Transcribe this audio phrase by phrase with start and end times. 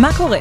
[0.00, 0.38] מה קורה?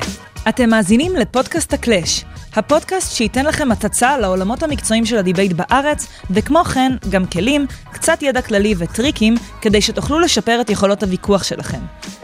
[0.50, 2.26] אתם מאזינים לפודקאסט הקלאש,
[2.56, 8.42] הפודקאסט שייתן לכם הצצה לעולמות המקצועיים של הדיבייט בארץ, וכמו כן, גם כלים, קצת ידע
[8.42, 11.80] כללי וטריקים, כדי שתוכלו לשפר את יכולות הוויכוח שלכם.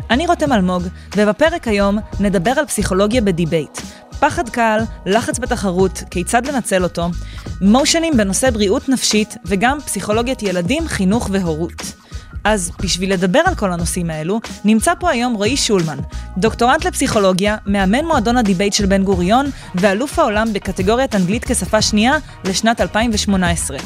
[0.10, 0.84] אני רותם אלמוג,
[1.18, 3.80] ובפרק היום נדבר על פסיכולוגיה בדיבייט.
[4.20, 7.08] פחד קהל, לחץ בתחרות, כיצד לנצל אותו,
[7.62, 12.03] מושנים בנושא בריאות נפשית, וגם פסיכולוגיית ילדים, חינוך והורות.
[12.44, 15.98] אז בשביל לדבר על כל הנושאים האלו, נמצא פה היום רועי שולמן,
[16.38, 22.82] דוקטורנט לפסיכולוגיה, מאמן מועדון הדיבייט של בן גוריון, ואלוף העולם בקטגוריית אנגלית כשפה שנייה לשנת
[22.82, 23.78] 2018.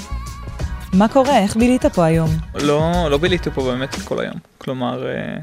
[0.93, 1.39] מה קורה?
[1.39, 2.29] איך בילית פה היום?
[2.55, 4.35] לא, לא ביליתי פה באמת כל היום.
[4.57, 5.37] כלומר, אה,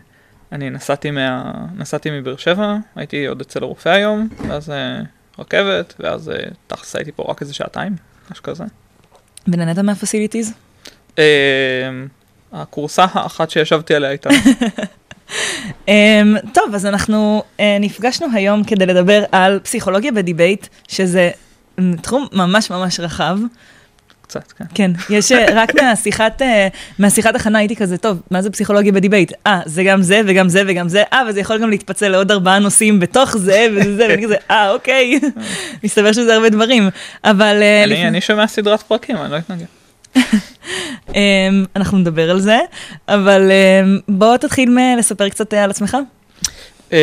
[0.53, 1.53] אני נסעתי, מה...
[1.77, 5.01] נסעתי מבאר שבע, הייתי עוד אצל הרופא היום, ואז אה,
[5.39, 6.35] רכבת, ואז אה,
[6.67, 7.97] תכלס הייתי פה רק איזה שעתיים,
[8.31, 8.65] משהו כזה.
[9.49, 10.53] ונהנית מה facilities?
[12.55, 14.31] הכורסה האחת שישבתי עליה הייתה.
[15.87, 15.91] um,
[16.55, 21.31] טוב, אז אנחנו uh, נפגשנו היום כדי לדבר על פסיכולוגיה בדיבייט, שזה
[22.03, 23.39] תחום ממש ממש רחב.
[24.23, 24.65] קצת, כן.
[24.75, 26.45] כן, יש uh, רק מהשיחת, uh,
[26.99, 29.33] מהשיחת הכנה הייתי כזה, טוב, מה זה פסיכולוגיה בדיבייט?
[29.47, 32.59] אה, זה גם זה וגם זה וגם זה, אה, וזה יכול גם להתפצל לעוד ארבעה
[32.59, 35.21] נושאים בתוך זה וזה זה, ואני כזה, אה, אוקיי,
[35.85, 36.89] מסתבר שזה הרבה דברים,
[37.25, 37.63] אבל...
[38.09, 39.67] אני שומע סדרת פרקים, אני לא אתנגד.
[41.15, 42.59] אמ, אנחנו נדבר על זה,
[43.09, 45.97] אבל אמ, בוא תתחיל לספר קצת אה, על עצמך.
[46.91, 46.95] Uh,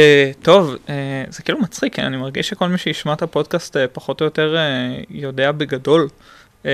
[0.42, 0.90] טוב, uh,
[1.30, 5.06] זה כאילו מצחיק, אני מרגיש שכל מי שישמע את הפודקאסט uh, פחות או יותר uh,
[5.10, 6.08] יודע בגדול.
[6.64, 6.66] Um,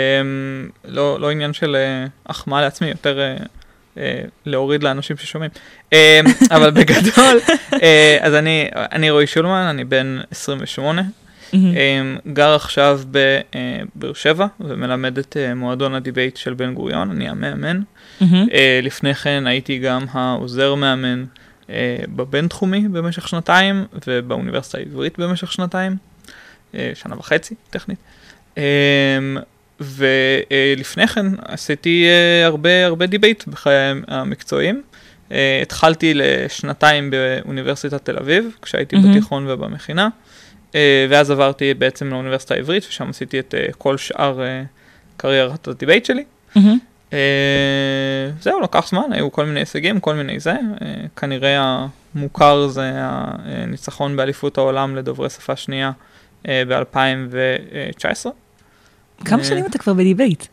[0.85, 3.43] לא, לא עניין של uh, החמאה לעצמי, יותר uh,
[3.95, 3.99] uh,
[4.45, 5.51] להוריד לאנשים ששומעים.
[5.93, 5.95] Um,
[6.51, 7.39] אבל בגדול,
[7.71, 7.75] uh,
[8.25, 11.01] אז אני, אני רועי שולמן, אני בן 28,
[11.53, 12.29] Mm-hmm.
[12.33, 17.81] גר עכשיו בבאר שבע ומלמד את אה, מועדון הדיבייט של בן גוריון, אני המאמן.
[18.21, 18.25] Mm-hmm.
[18.83, 21.25] לפני כן הייתי גם העוזר מאמן
[21.69, 25.95] אה, בבינתחומי במשך שנתיים ובאוניברסיטה העברית במשך שנתיים,
[26.73, 27.99] שנה וחצי טכנית.
[29.79, 32.05] ולפני כן עשיתי
[32.45, 34.81] הרבה הרבה דיבייט בחיי המקצועיים.
[35.61, 39.07] התחלתי לשנתיים באוניברסיטת תל אביב, כשהייתי mm-hmm.
[39.09, 40.09] בתיכון ובמכינה.
[40.77, 44.63] אה, ואז עברתי בעצם לאוניברסיטה העברית, ושם עשיתי את אה, כל שאר אה,
[45.17, 46.23] קריירת הדיבייט שלי.
[46.55, 46.59] Mm-hmm.
[48.41, 50.55] זהו, לקח זמן, היו כל מיני הישגים, כל מיני זה.
[51.15, 51.85] כנראה
[52.15, 55.91] המוכר זה הניצחון באליפות העולם לדוברי שפה שנייה
[56.45, 58.29] ב-2019.
[59.25, 60.43] כמה שנים אתה כבר בדיבייט?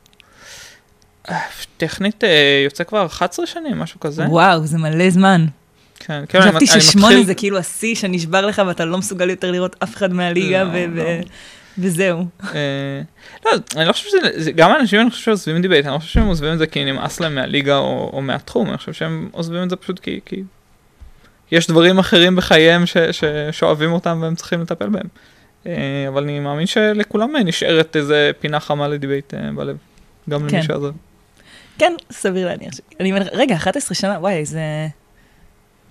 [1.77, 2.25] טכנית
[2.65, 4.25] יוצא כבר 11 שנים, משהו כזה.
[4.25, 5.47] וואו, זה מלא זמן.
[5.99, 9.97] כן, כן, חשבתי ששמונה זה כאילו השיא שנשבר לך ואתה לא מסוגל יותר לראות אף
[9.97, 11.03] אחד מהליגה, לא, לא.
[11.79, 12.25] וזהו.
[12.55, 13.01] אה,
[13.45, 16.27] לא, אני לא חושב שזה, גם האנשים אני חושב שעוזבים דיבייט, אני לא חושב שהם
[16.27, 19.77] עוזבים את זה כי נמאס להם מהליגה או מהתחום, אני חושב שהם עוזבים את זה
[19.77, 20.43] פשוט כי
[21.51, 25.07] יש דברים אחרים בחייהם ששואבים אותם והם צריכים לטפל בהם.
[25.67, 29.77] אה, אבל אני מאמין שלכולם נשארת איזה פינה חמה לדיבייט אה, בלב,
[30.31, 30.63] גם למי כן.
[30.63, 30.93] שעזב.
[31.79, 32.75] כן, סביר להניח.
[33.01, 34.61] אני רגע, 11 שנה, וואי, זה...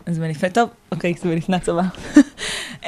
[0.06, 1.82] אז בלפני, טוב, אוקיי, זה בלפני הצבא.
[2.84, 2.88] um,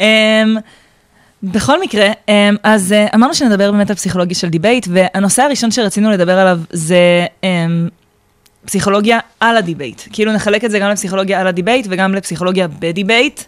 [1.43, 2.31] בכל מקרה, um,
[2.63, 7.25] אז uh, אמרנו שנדבר באמת על פסיכולוגיה של דיבייט, והנושא הראשון שרצינו לדבר עליו זה
[7.41, 7.45] um,
[8.65, 10.01] פסיכולוגיה על הדיבייט.
[10.13, 13.41] כאילו נחלק את זה גם לפסיכולוגיה על הדיבייט וגם לפסיכולוגיה בדיבייט.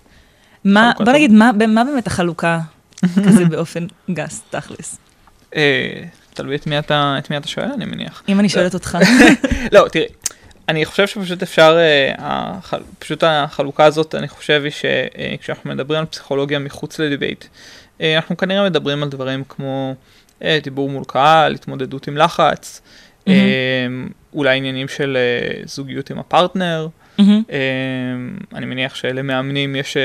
[0.64, 2.60] מה, בוא נגיד, מה, מה באמת החלוקה
[3.26, 4.98] כזה באופן גס, תכלס?
[5.56, 6.04] אה,
[6.34, 8.24] תלוי את מי אתה שואל, אני מניח.
[8.30, 8.98] אם אני שואלת אותך.
[9.72, 10.06] לא, תראי.
[10.70, 11.78] אני חושב שפשוט אפשר,
[12.20, 12.52] אה,
[13.00, 17.46] פשוט החלוקה הזאת, אני חושב היא שכשאנחנו מדברים על פסיכולוגיה מחוץ לדיבייט,
[18.02, 19.96] אה, אנחנו כנראה מדברים על דברים כמו
[20.44, 23.32] אה, דיבור מול קהל, התמודדות עם לחץ, mm-hmm.
[24.34, 25.18] אולי עניינים של
[25.66, 26.88] זוגיות עם הפרטנר.
[27.20, 27.22] Mm-hmm.
[28.56, 29.98] אני מניח שלמאמנים יש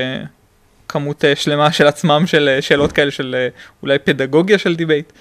[0.88, 3.48] כמות שלמה של עצמם של שאלות כאלה של
[3.82, 5.12] אולי פדגוגיה של דיבייט.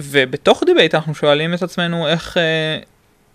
[0.00, 2.36] ובתוך דיבייט אנחנו שואלים את עצמנו איך,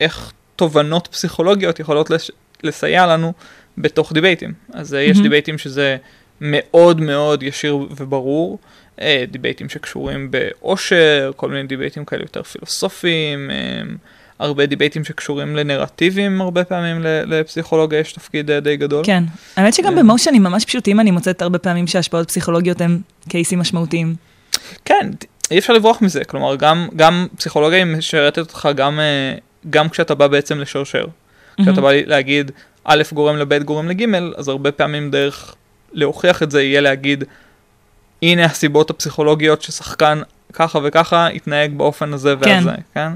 [0.03, 2.31] איך תובנות פסיכולוגיות יכולות לש...
[2.63, 3.33] לסייע לנו
[3.77, 4.53] בתוך דיבייטים.
[4.73, 4.97] אז mm-hmm.
[4.97, 5.97] יש דיבייטים שזה
[6.41, 8.59] מאוד מאוד ישיר וברור,
[9.01, 13.81] אה, דיבייטים שקשורים באושר, כל מיני דיבייטים כאלה יותר פילוסופיים, אה,
[14.39, 19.05] הרבה דיבייטים שקשורים לנרטיבים, הרבה פעמים לפסיכולוגיה יש תפקיד די גדול.
[19.05, 19.23] כן,
[19.55, 22.99] האמת שגם במושנים ממש פשוטים אני מוצאת הרבה פעמים שהשפעות פסיכולוגיות הן
[23.29, 24.15] קייסים משמעותיים.
[24.85, 25.09] כן,
[25.51, 28.99] אי אפשר לברוח מזה, כלומר גם, גם פסיכולוגיה היא משרתת אותך גם
[29.69, 31.05] גם כשאתה בא בעצם לשרשר.
[31.05, 31.63] Mm-hmm.
[31.63, 32.51] כשאתה בא להגיד
[32.83, 34.03] א' גורם לב' גורם לג',
[34.37, 35.55] אז הרבה פעמים דרך
[35.93, 37.23] להוכיח את זה יהיה להגיד,
[38.21, 40.21] הנה הסיבות הפסיכולוגיות ששחקן
[40.53, 42.49] ככה וככה התנהג באופן הזה כן.
[42.49, 43.11] והזה, כן?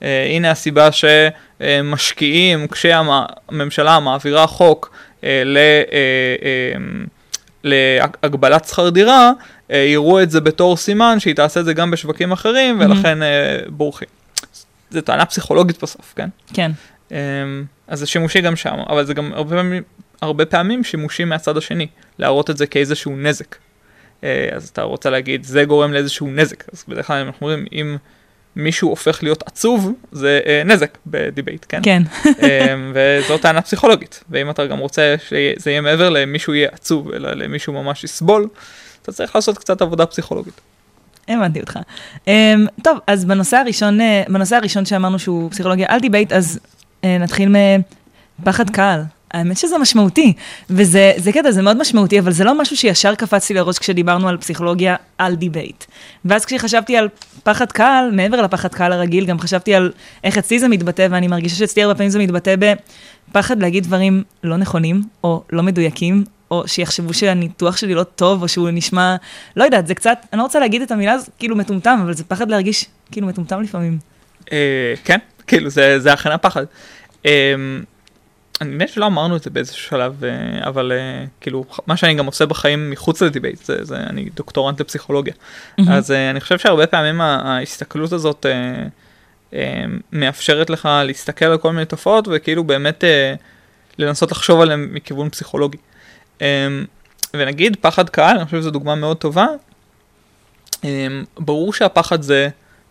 [0.00, 4.90] Uh, הנה הסיבה שמשקיעים, כשהממשלה מעבירה חוק,
[5.20, 5.92] uh, ל, אה,
[6.42, 6.78] אה,
[7.64, 9.30] להגבלת שכר דירה,
[9.70, 14.08] יראו את זה בתור סימן שהיא תעשה את זה גם בשווקים אחרים, ולכן אה, בורחים.
[14.92, 16.28] זו טענה פסיכולוגית בסוף, כן?
[16.54, 16.70] כן.
[17.10, 17.16] אמ,
[17.88, 19.82] אז זה שימושי גם שם, אבל זה גם הרבה פעמים,
[20.20, 21.86] הרבה פעמים שימושי מהצד השני,
[22.18, 23.56] להראות את זה כאיזשהו נזק.
[24.24, 26.64] אה, אז אתה רוצה להגיד, זה גורם לאיזשהו נזק.
[26.72, 27.96] אז בדרך כלל אנחנו אומרים, אם
[28.56, 31.80] מישהו הופך להיות עצוב, זה אה, נזק בדיבייט, כן?
[31.82, 32.02] כן.
[32.24, 34.24] אמ, וזו טענה פסיכולוגית.
[34.30, 38.48] ואם אתה גם רוצה שזה יהיה מעבר למישהו יהיה עצוב, אלא למישהו ממש יסבול,
[39.02, 40.60] אתה צריך לעשות קצת עבודה פסיכולוגית.
[41.28, 41.78] הבנתי אותך.
[42.16, 42.28] Um,
[42.82, 46.58] טוב, אז בנושא הראשון, uh, בנושא הראשון שאמרנו שהוא פסיכולוגיה על דיבייט, אז
[47.02, 47.54] uh, נתחיל
[48.38, 49.02] מפחד קהל.
[49.32, 50.32] האמת שזה משמעותי,
[50.70, 54.28] וזה זה קטע, זה מאוד משמעותי, אבל זה לא משהו שישר קפץ לי לראש כשדיברנו
[54.28, 55.84] על פסיכולוגיה על דיבייט.
[56.24, 57.08] ואז כשחשבתי על
[57.42, 59.92] פחד קהל, מעבר לפחד קהל הרגיל, גם חשבתי על
[60.24, 62.54] איך אצלי זה מתבטא, ואני מרגישה שאצלי הרבה פעמים זה מתבטא
[63.30, 68.48] בפחד להגיד דברים לא נכונים, או לא מדויקים, או שיחשבו שהניתוח שלי לא טוב, או
[68.48, 69.16] שהוא נשמע,
[69.56, 72.24] לא יודעת, זה קצת, אני לא רוצה להגיד את המילה הזאת כאילו מטומטם, אבל זה
[72.24, 73.98] פחד להרגיש כאילו מטומטם לפעמים.
[74.52, 76.64] אה, כן, כאילו זה, אכן הפחד.
[77.26, 77.54] אה,
[78.60, 82.26] אני מבין שלא אמרנו את זה באיזשהו שלב, אה, אבל אה, כאילו, מה שאני גם
[82.26, 85.34] עושה בחיים מחוץ לדיבייט, זה, זה אני דוקטורנט לפסיכולוגיה.
[85.34, 85.84] Mm-hmm.
[85.90, 88.46] אז אני חושב שהרבה פעמים ההסתכלות הזאת
[90.12, 93.04] מאפשרת לך להסתכל על כל מיני תופעות, וכאילו באמת
[93.98, 95.78] לנסות לחשוב עליהן מכיוון פסיכולוגי.
[96.42, 96.84] אמ,
[97.34, 99.46] ונגיד פחד קהל, אני חושב שזו דוגמה מאוד טובה.
[100.84, 102.48] אמ, ברור שהפחד זה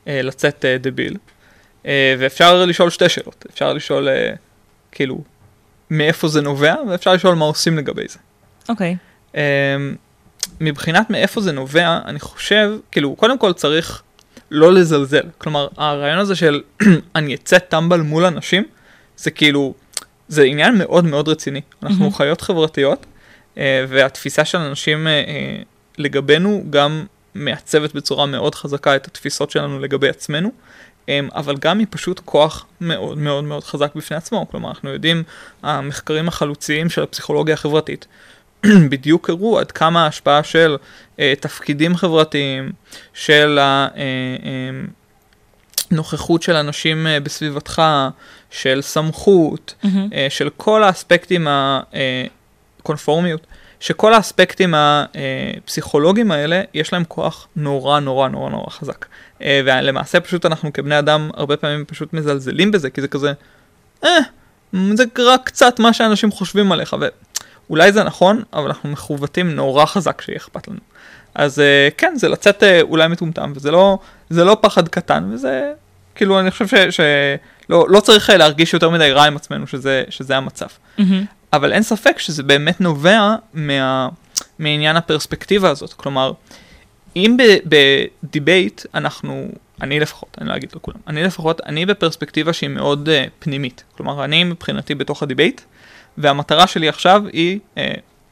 [0.07, 1.17] אה, לצאת אה, דביל,
[1.85, 3.45] אה, ואפשר לשאול שתי שאלות.
[3.49, 4.07] אפשר לשאול
[4.91, 5.21] כאילו
[5.89, 8.19] מאיפה זה נובע, ואפשר לשאול מה עושים לגבי זה.
[8.69, 8.95] אוקיי.
[8.95, 9.37] Okay.
[9.37, 9.95] אמ,
[10.61, 14.01] מבחינת מאיפה זה נובע, אני חושב, כאילו, קודם כל צריך
[14.51, 15.23] לא לזלזל.
[15.37, 16.61] כלומר, הרעיון הזה של
[17.15, 18.63] אני אצא טמבל מול אנשים,
[19.17, 19.73] זה כאילו,
[20.27, 21.61] זה עניין מאוד מאוד רציני.
[21.83, 22.17] אנחנו mm-hmm.
[22.17, 23.05] חיות חברתיות,
[23.57, 25.61] והתפיסה של אנשים אה, אה,
[25.97, 27.05] לגבינו גם
[27.35, 30.51] מעצבת בצורה מאוד חזקה את התפיסות שלנו לגבי עצמנו,
[31.09, 34.47] אבל גם היא פשוט כוח מאוד מאוד מאוד חזק בפני עצמו.
[34.51, 35.23] כלומר, אנחנו יודעים,
[35.63, 38.07] המחקרים החלוציים של הפסיכולוגיה החברתית
[38.91, 40.77] בדיוק הראו עד כמה ההשפעה של
[41.15, 42.71] תפקידים חברתיים,
[43.13, 43.59] של
[45.91, 47.81] הנוכחות של אנשים בסביבתך,
[48.51, 49.87] של סמכות, mm-hmm.
[50.29, 51.47] של כל האספקטים
[52.83, 53.47] קונפורמיות,
[53.81, 59.05] שכל האספקטים הפסיכולוגיים האלה, יש להם כוח נורא נורא נורא נורא חזק.
[59.41, 63.33] אה, ולמעשה פשוט אנחנו כבני אדם הרבה פעמים פשוט מזלזלים בזה, כי זה כזה,
[64.03, 64.17] אה,
[64.93, 66.95] זה רק קצת מה שאנשים חושבים עליך,
[67.69, 70.79] ואולי זה נכון, אבל אנחנו מכוותים נורא חזק שיהיה אכפת לנו.
[71.35, 73.97] אז אה, כן, זה לצאת אולי מטומטם, וזה לא,
[74.31, 75.71] לא פחד קטן, וזה,
[76.15, 77.05] כאילו, אני חושב שלא
[77.69, 80.67] לא, לא צריך להרגיש יותר מדי רע עם עצמנו שזה, שזה המצב.
[80.97, 81.01] Mm-hmm.
[81.53, 84.09] אבל אין ספק שזה באמת נובע מה,
[84.59, 85.93] מעניין הפרספקטיבה הזאת.
[85.93, 86.33] כלומר,
[87.15, 89.47] אם בדיבייט אנחנו,
[89.81, 93.83] אני לפחות, אני לא אגיד לכולם, אני לפחות, אני בפרספקטיבה שהיא מאוד uh, פנימית.
[93.97, 95.61] כלומר, אני מבחינתי בתוך הדיבייט,
[96.17, 97.79] והמטרה שלי עכשיו היא uh,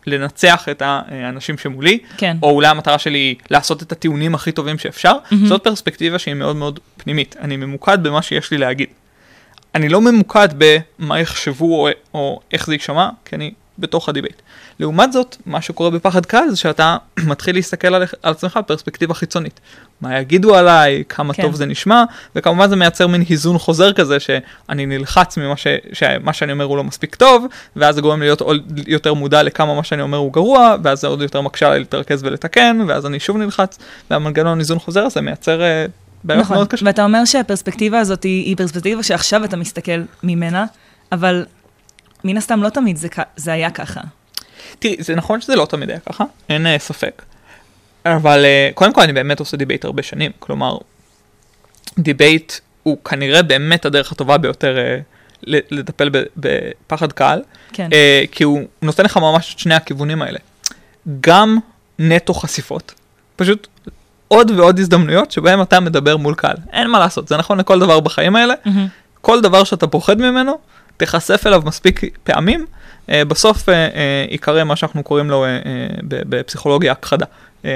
[0.08, 2.38] לנצח את האנשים שמולי, כן.
[2.42, 5.14] או אולי המטרה שלי היא לעשות את הטיעונים הכי טובים שאפשר.
[5.14, 5.36] Mm-hmm.
[5.46, 7.36] זאת פרספקטיבה שהיא מאוד מאוד פנימית.
[7.40, 8.90] אני ממוקד במה שיש לי להגיד.
[9.76, 14.42] אני לא ממוקד במה יחשבו או, או איך זה יישמע, כי אני בתוך הדיבייט.
[14.80, 16.98] לעומת זאת, מה שקורה בפחד קהל זה שאתה
[17.32, 19.60] מתחיל להסתכל על, על עצמך בפרספקטיבה חיצונית.
[20.02, 21.44] מה יגידו עליי, כמה כן.
[21.44, 22.04] טוב זה נשמע,
[22.36, 26.78] וכמובן זה מייצר מין היזון חוזר כזה שאני נלחץ ממה ש, שמה שאני אומר הוא
[26.78, 27.46] לא מספיק טוב,
[27.76, 31.02] ואז זה גורם לי להיות עוד יותר מודע לכמה מה שאני אומר הוא גרוע, ואז
[31.02, 33.80] זה עוד יותר מקשה להתרכז ולתקן, ואז אני שוב נלחץ,
[34.12, 35.92] והמנגנון היזון חוזר הזה מייצר אה,
[36.24, 36.58] בעיות נכון.
[36.58, 36.86] מאוד קשה.
[36.86, 40.66] ואתה אומר שהפרספקטיבה הזאת היא, היא פרספקטיבה שעכשיו אתה מסתכל ממנה,
[41.12, 41.46] אבל
[42.24, 44.02] מן הסתם לא תמיד זה, זה היה ככה.
[44.80, 47.22] תראי, זה נכון שזה לא תמיד היה ככה, אין אה, ספק.
[48.06, 50.78] אבל אה, קודם כל אני באמת עושה דיבייט הרבה שנים, כלומר,
[52.00, 55.04] דיבייט הוא כנראה באמת הדרך הטובה ביותר אה,
[55.72, 57.42] לטפל בפחד קהל,
[57.74, 57.90] כן.
[57.92, 60.40] אה, כי הוא נותן לך ממש את שני הכיוונים האלה.
[61.22, 61.58] גם
[62.00, 62.94] נטו חשיפות,
[63.36, 63.68] פשוט
[64.30, 66.56] עוד ועוד הזדמנויות שבהם אתה מדבר מול קהל.
[66.74, 68.54] אין מה לעשות, זה נכון לכל דבר בחיים האלה.
[68.66, 68.70] Mm-hmm.
[69.22, 70.58] כל דבר שאתה פוחד ממנו,
[70.98, 72.66] תיחשף אליו מספיק פעמים,
[73.08, 75.68] אה, בסוף אה, אה, יקרה מה שאנחנו קוראים לו אה, אה,
[76.10, 77.26] בפסיכולוגיה הכחדה.
[77.64, 77.68] אה,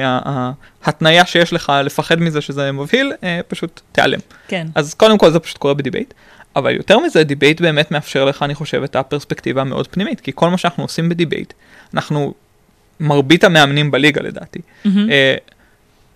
[0.83, 4.19] ההתניה שיש לך לפחד מזה שזה מבהיל, uh, פשוט תיעלם.
[4.47, 4.67] כן.
[4.75, 6.13] אז קודם כל זה פשוט קורה בדיבייט.
[6.55, 10.49] אבל יותר מזה, דיבייט באמת מאפשר לך, אני חושב, את הפרספקטיבה המאוד פנימית, כי כל
[10.49, 11.53] מה שאנחנו עושים בדיבייט,
[11.93, 12.33] אנחנו,
[12.99, 14.89] מרבית המאמנים בליגה לדעתי, mm-hmm.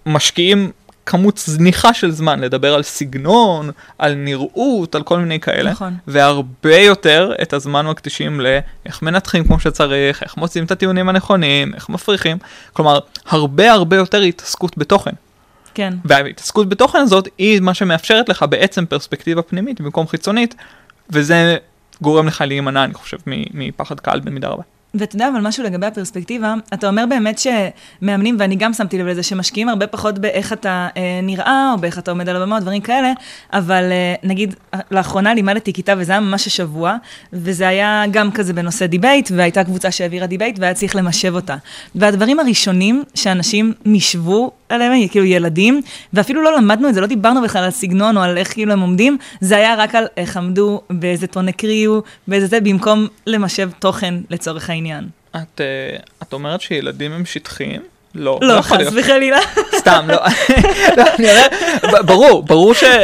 [0.07, 0.71] משקיעים
[1.05, 5.71] כמות זניחה של זמן לדבר על סגנון, על נראות, על כל מיני כאלה.
[5.71, 5.93] נכון.
[6.07, 11.89] והרבה יותר את הזמן מקדישים לאיך מנתחים כמו שצריך, איך מוצאים את הטיעונים הנכונים, איך
[11.89, 12.37] מפריחים.
[12.73, 15.11] כלומר, הרבה הרבה יותר התעסקות בתוכן.
[15.73, 15.93] כן.
[16.05, 20.55] וההתעסקות בתוכן הזאת היא מה שמאפשרת לך בעצם פרספקטיבה פנימית במקום חיצונית,
[21.09, 21.57] וזה
[22.01, 24.63] גורם לך להימנע, אני חושב, מפחד קהל במידה רבה.
[24.93, 29.23] ואתה יודע, אבל משהו לגבי הפרספקטיבה, אתה אומר באמת שמאמנים, ואני גם שמתי לב לזה,
[29.23, 33.13] שמשקיעים הרבה פחות באיך אתה אה, נראה, או באיך אתה עומד על הבמה, דברים כאלה,
[33.53, 34.55] אבל אה, נגיד,
[34.91, 36.95] לאחרונה לימדתי כיתה, וזה היה ממש השבוע,
[37.33, 41.55] וזה היה גם כזה בנושא דיבייט, והייתה קבוצה שהעבירה דיבייט, והיה צריך למשב אותה.
[41.95, 45.81] והדברים הראשונים שאנשים משבו עליהם, כאילו ילדים,
[46.13, 48.79] ואפילו לא למדנו את זה, לא דיברנו בכלל על סגנון או על איך כאילו הם
[48.79, 54.13] עומדים, זה היה רק על איך עמדו, באיזה טון הקריאו, באיזה זה, במקום למשב תוכן
[54.29, 55.07] לצורך העניין.
[55.35, 57.81] את, uh, את אומרת שילדים הם שטחיים?
[58.17, 59.39] לא, לא, לא חס וחלילה.
[59.75, 60.17] סתם, לא,
[60.97, 61.27] לא, אני
[62.05, 62.43] ברור,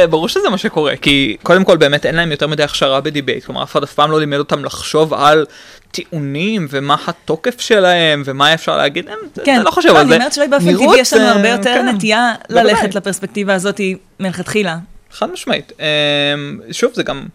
[0.08, 3.62] ברור, שזה מה שקורה, כי קודם כל באמת אין להם יותר מדי הכשרה בדיבייט, כלומר
[3.62, 5.46] אף אחד אף פעם לא לימד אותם לחשוב על
[5.90, 9.10] טיעונים ומה התוקף שלהם ומה אפשר להגיד,
[9.44, 10.14] כן, לא חושב לא, על זה.
[10.14, 13.80] אני אומרת שאולי באופן טבעי יש לנו הרבה יותר כן, נטייה ללכת לפרספקטיבה הזאת
[14.20, 14.76] מלכתחילה.
[15.12, 15.72] חד משמעית.
[15.80, 17.26] אמ, שוב, זה גם,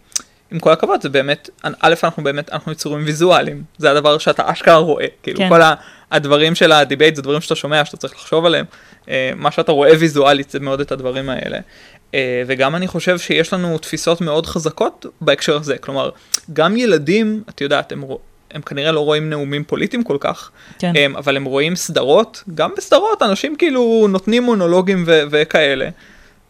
[0.52, 4.76] עם כל הכבוד, זה באמת, א', אנחנו באמת, אנחנו יצורים ויזואליים, זה הדבר שאתה אשכרה
[4.76, 5.48] רואה, כאילו כן.
[5.48, 5.60] כל
[6.10, 8.64] הדברים של הדיבייט זה דברים שאתה שומע, שאתה צריך לחשוב עליהם,
[9.08, 11.58] אה, מה שאתה רואה ויזואלית זה מאוד את הדברים האלה.
[12.14, 16.10] אה, וגם אני חושב שיש לנו תפיסות מאוד חזקות בהקשר הזה, כלומר,
[16.52, 18.04] גם ילדים, את יודעת, הם,
[18.50, 20.92] הם כנראה לא רואים נאומים פוליטיים כל כך, כן.
[20.96, 25.88] הם, אבל הם רואים סדרות, גם בסדרות אנשים כאילו נותנים מונולוגים ו- וכאלה,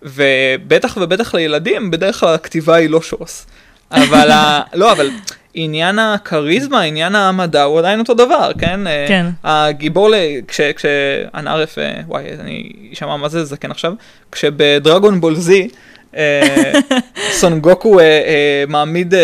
[0.02, 3.46] ובטח ובטח לילדים, בדרך כלל הכתיבה היא לא שוס.
[3.92, 4.62] אבל, ה...
[4.74, 5.10] לא, אבל
[5.54, 8.80] עניין הכריזמה, עניין המדע הוא עדיין אותו דבר, כן?
[9.08, 9.26] כן.
[9.44, 10.10] הגיבור,
[10.48, 10.60] כש...
[10.60, 13.92] כשאנערף, וואי, אני אשמע מה זה זקן עכשיו,
[14.32, 15.68] כשבדרגון בול זי,
[16.16, 16.72] אה,
[17.38, 19.14] סון גוקו אה, אה, מעמיד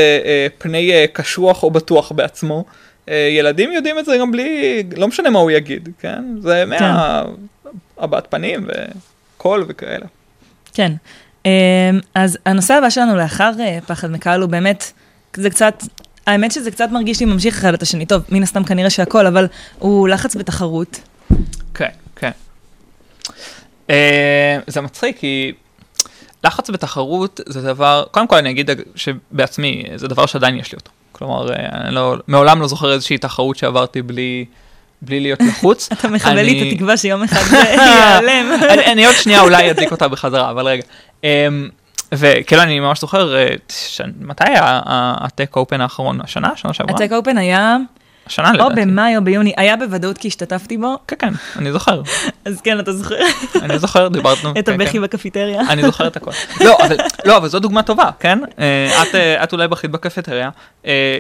[0.59, 2.65] פני קשוח או בטוח בעצמו.
[3.31, 6.25] ילדים יודעים את זה גם בלי, לא משנה מה הוא יגיד, כן?
[6.41, 8.31] זה מהבעת כן.
[8.31, 10.07] פנים וקול וכאלה.
[10.75, 10.93] כן.
[12.15, 13.53] אז הנושא הבא שלנו לאחר
[13.87, 14.93] פחד מקהל הוא באמת,
[15.37, 15.83] זה קצת,
[16.27, 18.07] האמת שזה קצת מרגיש לי ממשיך אחד את השני.
[18.07, 19.47] טוב, מן הסתם כנראה שהכל, אבל
[19.79, 21.01] הוא לחץ בתחרות.
[21.75, 22.31] כן, כן.
[24.67, 25.53] זה מצחיק, כי
[26.45, 30.91] לחץ בתחרות זה דבר, קודם כל אני אגיד שבעצמי, זה דבר שעדיין יש לי אותו.
[31.13, 34.45] כלומר, אה, אני לא, מעולם לא זוכר איזושהי תחרות שעברתי בלי,
[35.03, 35.89] בלי להיות לחוץ.
[35.93, 38.53] אתה מכבה לי את התקווה שיום אחד זה ייעלם.
[38.87, 40.83] אני עוד שנייה אולי אדליק אותה בחזרה, אבל רגע.
[41.25, 41.69] אמ,
[42.13, 43.55] וכאילו אני ממש זוכר, אה,
[44.21, 44.81] מתי היה
[45.21, 46.21] הטק אופן האחרון?
[46.21, 46.49] השנה?
[46.49, 46.97] השנה שעברה?
[46.97, 47.77] הטק אופן היה...
[48.27, 48.71] השנה לדעתי.
[48.71, 50.97] או במאי או ביוני, היה בוודאות כי השתתפתי בו.
[51.09, 52.03] כן, כן, אני זוכר.
[52.45, 53.15] אז כן, אתה זוכר.
[53.63, 54.53] אני זוכר, דיברנו.
[54.59, 55.03] את הבכי כן.
[55.03, 55.61] בקפיטריה.
[55.69, 56.31] אני זוכר את הכל.
[56.61, 58.39] לא, אבל, לא, זו דוגמה טובה, כן?
[58.59, 60.51] אה, את, אה, את אולי בכית בקפיטריה.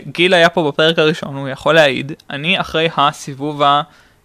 [0.06, 2.12] גיל היה פה בפרק הראשון, הוא יכול להעיד.
[2.30, 3.62] אני אחרי הסיבוב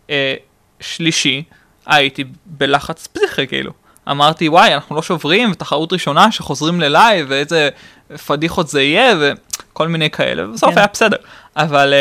[0.09, 1.43] השלישי,
[1.85, 3.71] הייתי בלחץ פסיכי, כאילו.
[4.10, 7.70] אמרתי, וואי, אנחנו לא שוברים, ותחרות ראשונה שחוזרים ללייב, ואיזה
[8.25, 10.77] פדיחות זה יהיה, וכל מיני כאלה, ובסוף כן.
[10.77, 11.17] היה בסדר.
[11.55, 11.93] אבל...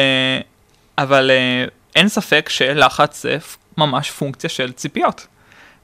[1.00, 3.38] אבל uh, אין ספק שלחץ זה
[3.76, 5.26] ממש פונקציה של ציפיות.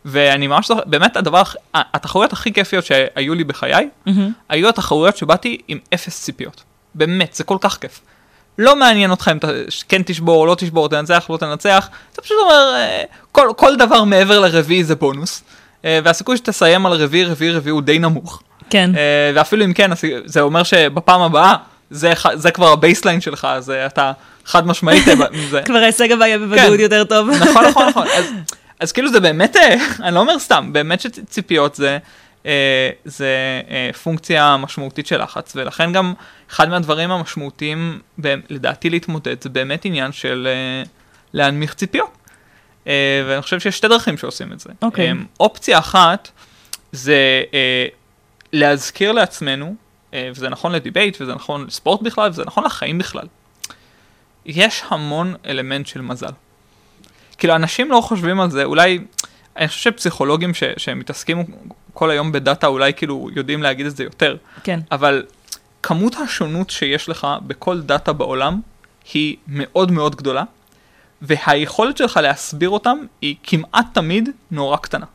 [0.04, 1.42] ואני ממש זוכר, באמת הדבר,
[1.74, 4.10] התחרויות הכי כיפיות שהיו לי בחיי, mm-hmm.
[4.48, 6.62] היו התחרויות שבאתי עם אפס ציפיות.
[6.94, 8.00] באמת, זה כל כך כיף.
[8.58, 9.48] לא מעניין אותך אם אתה
[9.88, 14.40] כן תשבור, לא תשבור, תנצח, לא תנצח, אתה פשוט אומר, אה, כל, כל דבר מעבר
[14.40, 15.42] לרביעי זה בונוס.
[15.86, 18.42] אה, והסיכוי שתסיים על רביעי, רביעי, רביעי הוא די נמוך.
[18.70, 18.90] כן.
[19.34, 19.90] ואפילו אם כן,
[20.24, 21.54] זה אומר שבפעם הבאה,
[21.90, 24.12] זה, זה כבר ה baseline שלך, אז אתה
[24.46, 25.04] חד משמעית.
[25.50, 25.62] זה...
[25.66, 26.80] כבר ההישג הבא יהיה בוודאות כן.
[26.80, 27.30] יותר טוב.
[27.30, 28.06] נכון, נכון, נכון.
[28.18, 28.24] אז,
[28.80, 31.98] אז כאילו זה באמת, אה, אני לא אומר סתם, באמת שציפיות זה,
[32.46, 36.14] אה, זה אה, פונקציה משמעותית של לחץ, ולכן גם
[36.50, 38.00] אחד מהדברים המשמעותיים,
[38.50, 40.48] לדעתי להתמודד, זה באמת עניין של
[41.32, 42.10] להנמיך ציפיות.
[43.26, 44.70] ואני חושב שיש שתי דרכים שעושים את זה.
[44.82, 45.12] אוקיי.
[45.40, 46.30] אופציה אחת
[46.92, 47.42] זה
[48.52, 49.74] להזכיר לעצמנו,
[50.12, 53.26] וזה נכון לדיבייט, וזה נכון לספורט בכלל, וזה נכון לחיים בכלל.
[54.46, 56.30] יש המון אלמנט של מזל.
[57.38, 58.98] כאילו, אנשים לא חושבים על זה, אולי,
[59.56, 61.44] אני חושב שפסיכולוגים ש, שמתעסקים
[61.94, 64.36] כל היום בדאטה, אולי כאילו יודעים להגיד את זה יותר.
[64.62, 64.80] כן.
[64.90, 65.24] אבל
[65.82, 68.60] כמות השונות שיש לך בכל דאטה בעולם
[69.12, 70.42] היא מאוד מאוד גדולה,
[71.22, 75.06] והיכולת שלך להסביר אותם היא כמעט תמיד נורא קטנה.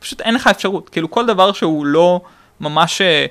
[0.00, 2.20] פשוט אין לך אפשרות, כאילו כל דבר שהוא לא
[2.60, 3.26] ממש אה,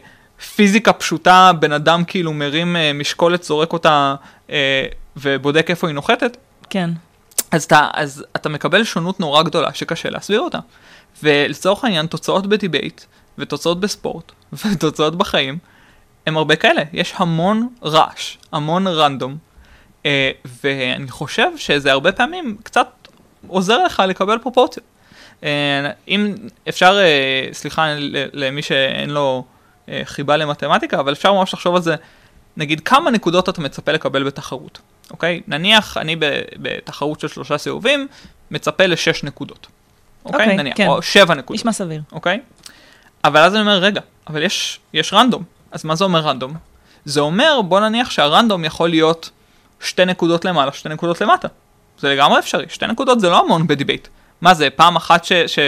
[0.56, 4.16] פיזיקה פשוטה, בן אדם כאילו מרים אה, משקולת, זורק אותה
[4.50, 4.86] אה,
[5.18, 6.38] ובודק איפה היא נוחתת,
[6.70, 6.90] כן.
[7.52, 10.60] אז אתה, אז אתה מקבל שונות נורא גדולה שקשה להסביר אותה.
[11.24, 13.02] ולצורך העניין, תוצאות בדיבייט,
[13.38, 14.32] ותוצאות בספורט,
[14.66, 15.58] ותוצאות בחיים,
[16.28, 16.82] הם הרבה כאלה.
[16.94, 19.38] יש המון רעש, המון רנדום,
[20.64, 22.88] ואני חושב שזה הרבה פעמים קצת
[23.48, 24.86] עוזר לך לקבל פרופורציות.
[25.44, 26.36] אה, אם
[26.70, 27.88] אפשר, אה, סליחה
[28.34, 29.44] למי שאין לו
[29.90, 31.96] אה, חיבה למתמטיקה, אבל אפשר ממש לחשוב על זה,
[32.58, 34.80] נגיד כמה נקודות אתה מצפה לקבל בתחרות,
[35.12, 35.42] אוקיי?
[35.48, 36.16] נניח אני
[36.58, 38.08] בתחרות של שלושה סיבובים,
[38.52, 39.68] מצפה לשש נקודות.
[40.26, 40.40] אוקיי?
[40.40, 40.88] אוקיי, נניח, כן.
[40.88, 41.60] או שבע נקודות.
[41.60, 42.02] נשמע סביר.
[42.12, 42.40] אוקיי?
[43.24, 45.44] אבל אז אני אומר, רגע, אבל יש, יש רנדום.
[45.72, 46.54] אז מה זה אומר רנדום?
[47.06, 49.30] זה אומר, בוא נניח שהרנדום יכול להיות
[49.84, 51.48] שתי נקודות למעלה, שתי נקודות למטה.
[52.00, 54.08] זה לגמרי אפשרי, שתי נקודות זה לא המון בדיבייט.
[54.42, 55.34] מה זה, פעם אחת ש...
[55.34, 55.60] ש...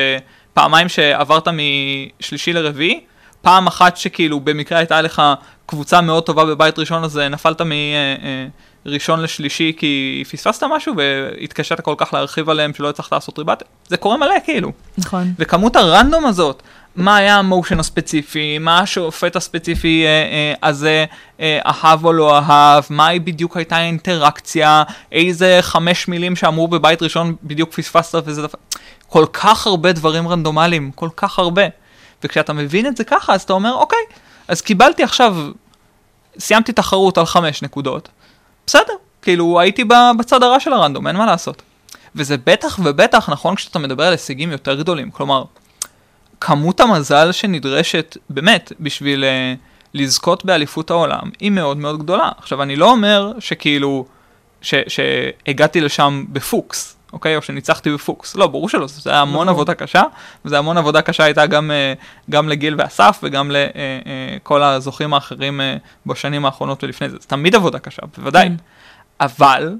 [0.56, 3.02] פעמיים שעברת משלישי לרביעי,
[3.42, 5.22] פעם אחת שכאילו במקרה הייתה לך
[5.66, 7.62] קבוצה מאוד טובה בבית ראשון, אז אה, נפלת
[8.86, 13.64] מראשון לשלישי כי פספסת משהו והתקשית כל כך להרחיב עליהם שלא הצלחת לעשות ריבט.
[13.88, 14.72] זה קורה מלא כאילו.
[14.98, 15.34] נכון.
[15.40, 16.64] וכמות הרנדום הזאת,
[16.96, 21.06] מה היה המושן הספציפי, מה השופט הספציפי אה, אה, הזה
[21.40, 27.36] אה, אהב או לא אהב, מהי בדיוק הייתה האינטראקציה, איזה חמש מילים שאמרו בבית ראשון
[27.44, 28.60] בדיוק פספסת וזה דבר,
[29.10, 31.64] כל כך הרבה דברים רנדומליים, כל כך הרבה.
[32.24, 34.00] וכשאתה מבין את זה ככה, אז אתה אומר, אוקיי,
[34.48, 35.36] אז קיבלתי עכשיו,
[36.40, 38.10] סיימתי תחרות על חמש נקודות,
[38.68, 39.84] בסדר, כאילו הייתי
[40.20, 41.62] בצד הרע של הרנדום, אין מה לעשות.
[42.16, 45.44] וזה בטח ובטח נכון כשאתה מדבר על הישגים יותר גדולים, כלומר,
[46.42, 49.28] כמות המזל שנדרשת באמת בשביל uh,
[49.94, 52.30] לזכות באליפות העולם היא מאוד מאוד גדולה.
[52.38, 54.06] עכשיו, אני לא אומר שכאילו,
[54.62, 57.36] ש, שהגעתי לשם בפוקס, אוקיי?
[57.36, 58.36] או שניצחתי בפוקס.
[58.36, 59.48] לא, ברור שלא, זה היה המון נכון.
[59.50, 60.04] עבודה קשה,
[60.46, 65.14] וזה המון עבודה קשה הייתה גם, uh, גם לגיל ואסף וגם לכל uh, uh, הזוכים
[65.14, 67.18] האחרים uh, בשנים האחרונות ולפני זה.
[67.22, 68.48] זה תמיד עבודה קשה, בוודאי.
[68.48, 68.56] כן.
[69.20, 69.76] אבל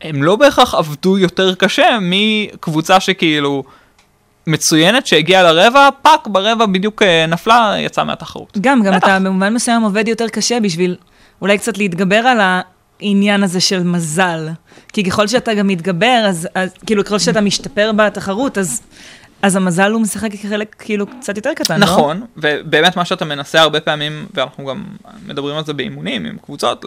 [0.00, 3.64] הם לא בהכרח עבדו יותר קשה מקבוצה שכאילו
[4.46, 8.58] מצוינת שהגיעה לרבע, fuck, ברבע בדיוק אה, נפלה, יצאה מהתחרות.
[8.60, 8.94] גם, גם.
[8.94, 10.96] אתה במובן מסוים עובד יותר קשה בשביל
[11.42, 12.38] אולי קצת להתגבר על
[13.00, 14.48] העניין הזה של מזל.
[14.92, 18.82] כי ככל שאתה גם מתגבר, אז, אז כאילו, ככל שאתה משתפר בתחרות, אז,
[19.42, 21.86] אז המזל הוא משחק כחלק כאילו קצת יותר קטן, לא?
[21.86, 24.84] נכון, ובאמת מה שאתה מנסה הרבה פעמים, ואנחנו גם
[25.26, 26.84] מדברים על זה באימונים עם קבוצות,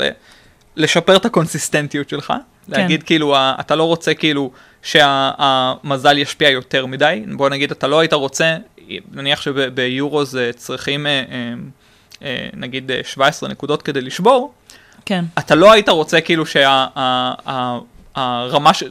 [0.76, 2.34] לשפר את הקונסיסטנטיות שלך.
[2.68, 4.52] להגיד כאילו, אתה לא רוצה כאילו
[4.86, 7.24] שהמזל ישפיע יותר מדי.
[7.34, 8.58] בוא נגיד, אתה לא היית רוצה,
[9.12, 11.54] נניח שביורו זה צריכים אה, אה,
[12.24, 14.54] אה, נגיד אה, 17 נקודות כדי לשבור,
[15.06, 15.26] כן.
[15.40, 17.64] אתה לא היית רוצה כאילו שהרמה,
[18.74, 18.84] ש...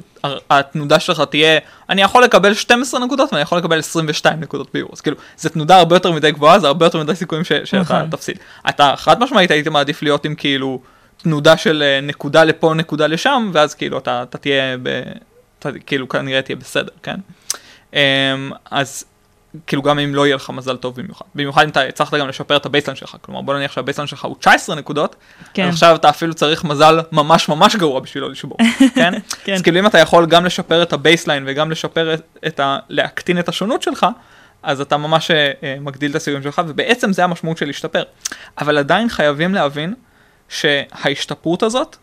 [0.51, 1.59] התנודה שלך תהיה,
[1.91, 5.77] אני יכול לקבל 12 נקודות ואני יכול לקבל 22 נקודות ביורו, אז כאילו, זו תנודה
[5.77, 7.53] הרבה יותר מדי גבוהה, זה הרבה יותר מדי סיכויים ש...
[7.65, 8.11] שאתה נכון.
[8.11, 8.39] תפסיד.
[8.69, 10.81] אתה חד משמעית הייתי מעדיף להיות עם כאילו
[11.17, 15.03] תנודה של נקודה לפה, נקודה לשם, ואז כאילו אתה, אתה תהיה, ב...
[15.87, 17.17] כאילו כנראה תהיה בסדר, כן?
[17.95, 17.99] אמ,
[18.71, 19.05] אז
[19.67, 21.25] כאילו גם אם לא יהיה לך מזל טוב במיוחד.
[21.35, 24.07] במיוחד אם אתה הצלחת גם לשפר את ה baseline שלך, כלומר בוא נניח שה baseline
[24.07, 25.17] שלך הוא 19 נקודות,
[25.55, 25.69] כן.
[25.69, 28.59] עכשיו אתה אפילו צריך מזל ממש ממש גרוע בשביל לא לשבור,
[28.95, 29.13] כן?
[29.45, 29.53] כן.
[29.55, 32.79] אז כאילו אם אתה יכול גם לשפר את ה baseline וגם לשפר את- את ה...
[32.89, 34.07] להקטין את השונות שלך,
[34.63, 38.03] אז אתה ממש אה, אה, מגדיל את הסיכויים שלך, ובעצם זה המשמעות של להשתפר.
[38.59, 39.95] אבל עדיין חייבים להבין
[40.49, 41.97] שההשתפרות הזאת.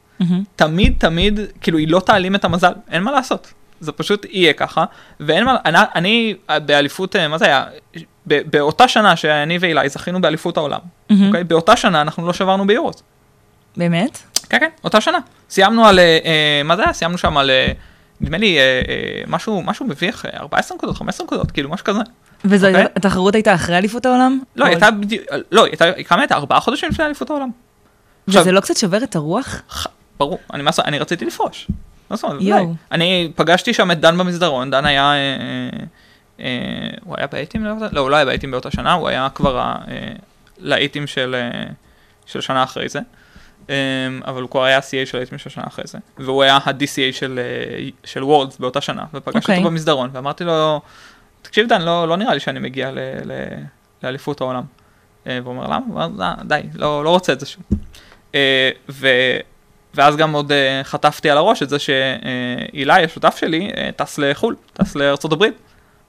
[0.56, 3.54] תמיד תמיד, כאילו היא לא תעלים את המזל, אין מה לעשות.
[3.80, 4.86] זה פשוט יהיה ככה,
[5.20, 7.66] ואין מה, אני, אני באליפות, אה, מה זה היה?
[8.28, 10.80] ב- באותה שנה שאני ואילי זכינו באליפות העולם,
[11.10, 11.28] מהמם.
[11.28, 11.44] אוקיי?
[11.44, 13.04] באותה שנה אנחנו לא שברנו ביורוס.
[13.78, 14.18] באמת?
[14.50, 15.18] כן, כן, אותה שנה.
[15.50, 16.94] סיימנו על, אה, אה, מה זה היה?
[16.94, 17.72] סיימנו שם על, אה,
[18.22, 22.00] נדמה לי, אה, אה, משהו, משהו מביך, אה, 14 נקודות, 15 נקודות, כאילו, משהו כזה.
[22.46, 22.86] וזו אוקיי.
[22.96, 24.40] התחרות הייתה אחרי אליפות העולם?
[24.56, 26.36] לא, היא הייתה בדיוק, לא, היא הייתה, כמה הייתה?
[26.36, 27.50] ארבעה חודשים לפני אליפות העולם.
[28.28, 29.62] וזה עכשיו- לא קצת שובר את הרוח?
[29.72, 29.88] ח-
[30.22, 31.68] ברור, אני, זאת- אני רציתי לפרוש.
[32.92, 35.70] אני פגשתי שם את דן במסדרון, דן היה, אה, אה,
[36.46, 37.66] אה, הוא היה באייטים?
[37.66, 39.62] לא, הוא לא היה באייטים באותה שנה, הוא היה כבר
[40.60, 41.36] הלהיטים של,
[42.26, 43.00] של שנה אחרי זה.
[44.26, 45.98] אבל הוא כבר היה CA של להיטים של שנה אחרי זה.
[46.18, 47.40] והוא היה ה-DCA של,
[48.04, 49.58] של וורלדס באותה שנה, ופגשתי אוקיי.
[49.58, 50.82] אותו במסדרון, ואמרתי לו,
[51.42, 53.32] תקשיב דן, לא, לא נראה לי שאני מגיע ל, ל,
[54.04, 54.64] לאליפות העולם.
[55.26, 55.80] והוא אומר, למה?
[55.88, 57.64] הוא "אה, די, לא, לא רוצה את זה שוב.
[58.90, 59.08] ו...
[59.96, 64.56] ואז גם עוד uh, חטפתי על הראש את זה שאילי, השותף שלי, uh, טס לחו"ל,
[64.74, 65.54] טס לארצות הברית.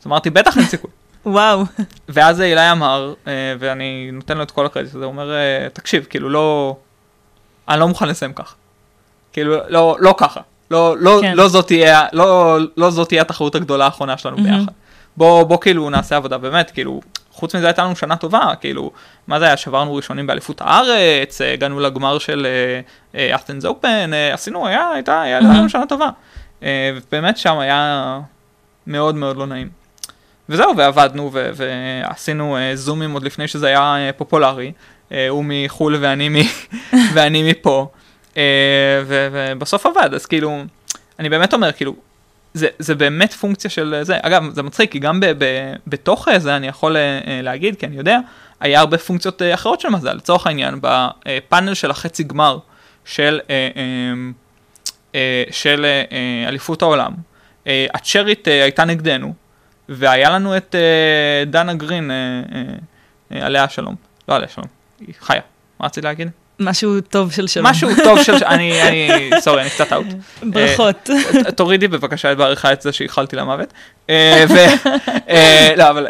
[0.01, 0.91] אז אמרתי, בטח אין סיכוי.
[1.27, 1.63] וואו.
[2.09, 5.31] ואז אילי אמר, uh, ואני נותן לו את כל הקרדיט הזה, הוא אומר,
[5.73, 6.77] תקשיב, כאילו לא,
[7.69, 8.55] אני לא מוכן לסיים ככה.
[9.33, 10.41] כאילו, לא, לא ככה.
[10.71, 11.37] לא, לא, כן.
[11.37, 14.59] לא, זאת תהיה, לא, לא זאת תהיה התחרות הגדולה האחרונה שלנו מהמם.
[14.59, 14.73] ביחד.
[15.17, 17.01] בוא, בוא כאילו נעשה עבודה, באמת, כאילו,
[17.33, 18.91] חוץ מזה הייתה לנו שנה טובה, כאילו,
[19.27, 22.47] מה זה היה, שברנו ראשונים באליפות הארץ, אה, הגענו לגמר של
[23.17, 25.41] אסטנס אופן, עשינו, היה, הייתה, היה.
[25.41, 26.09] לנו שנה טובה.
[26.63, 28.21] אה, ובאמת שם היה
[28.87, 29.69] מאוד מאוד לא נעים.
[30.49, 34.73] וזהו, ועבדנו ו- ועשינו זומים עוד לפני שזה היה פופולרי.
[35.29, 36.49] הוא מחו"ל ואני, מ-
[37.15, 37.89] ואני מפה.
[39.07, 40.63] ובסוף עבד, אז כאילו,
[41.19, 41.95] אני באמת אומר, כאילו,
[42.55, 44.19] זה, זה באמת פונקציה של זה.
[44.23, 47.97] אגב, זה מצחיק, כי גם ב- ב- בתוך זה אני יכול uh, להגיד, כי אני
[47.97, 48.19] יודע,
[48.61, 50.13] היה הרבה פונקציות אחרות של מזל.
[50.13, 52.59] לצורך העניין, בפאנל של החצי גמר
[53.05, 53.41] של,
[55.13, 55.17] uh,
[55.51, 55.87] של
[56.49, 57.13] אליפות העולם,
[57.67, 59.35] הצ'רית הייתה נגדנו,
[59.89, 60.75] והיה לנו את
[61.47, 62.11] דנה גרין,
[63.31, 63.95] עליה שלום.
[64.29, 64.67] לא עליה שלום,
[65.01, 65.41] היא חיה.
[65.81, 66.42] מה רציתי להגיד?
[66.61, 67.67] משהו טוב של שלום.
[67.67, 68.45] משהו טוב של...
[68.45, 70.07] אני, אני, סורי, אני קצת אאוט.
[70.43, 71.11] ברכות.
[71.57, 73.73] תורידי בבקשה את בעריכה את זה שהאכלתי למוות.
[74.49, 74.55] ו...
[75.77, 76.07] לא, אבל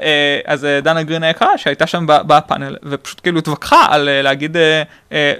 [0.46, 4.57] אז דנה גרין היקרה שהייתה שם בפאנל, ופשוט כאילו התווכחה על להגיד,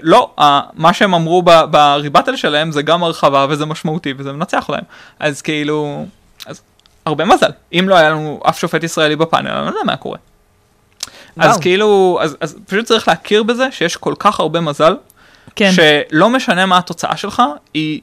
[0.01, 0.35] לא,
[0.73, 4.83] מה שהם אמרו בריבטל שלהם זה גם הרחבה וזה משמעותי וזה מנצח להם.
[5.19, 6.05] אז כאילו,
[6.45, 6.61] אז
[7.05, 7.51] הרבה מזל.
[7.73, 10.17] אם לא היה לנו אף שופט ישראלי בפאנל, אני לא יודע מה קורה.
[11.37, 14.95] אז כאילו, אז, אז פשוט צריך להכיר בזה שיש כל כך הרבה מזל,
[15.55, 15.71] כן.
[15.71, 17.43] שלא משנה מה התוצאה שלך,
[17.73, 18.01] היא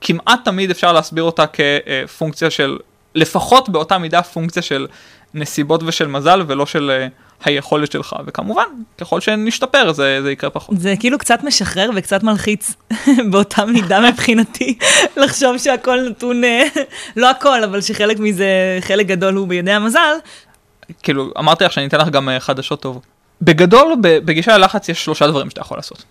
[0.00, 2.78] כמעט תמיד אפשר להסביר אותה כפונקציה של,
[3.14, 4.86] לפחות באותה מידה פונקציה של
[5.34, 8.64] נסיבות ושל מזל, ולא של uh, היכולת שלך, וכמובן,
[8.98, 10.80] ככל שנשתפר זה, זה יקרה פחות.
[10.80, 12.74] זה כאילו קצת משחרר וקצת מלחיץ
[13.30, 14.78] באותה מידה מבחינתי,
[15.16, 16.64] לחשוב שהכל נתון, אה,
[17.16, 20.14] לא הכל, אבל שחלק מזה, חלק גדול הוא בידי המזל.
[21.02, 23.02] כאילו, אמרתי לך שאני אתן לך גם uh, חדשות טובות.
[23.42, 26.04] בגדול, בגישה ללחץ יש שלושה דברים שאתה יכול לעשות.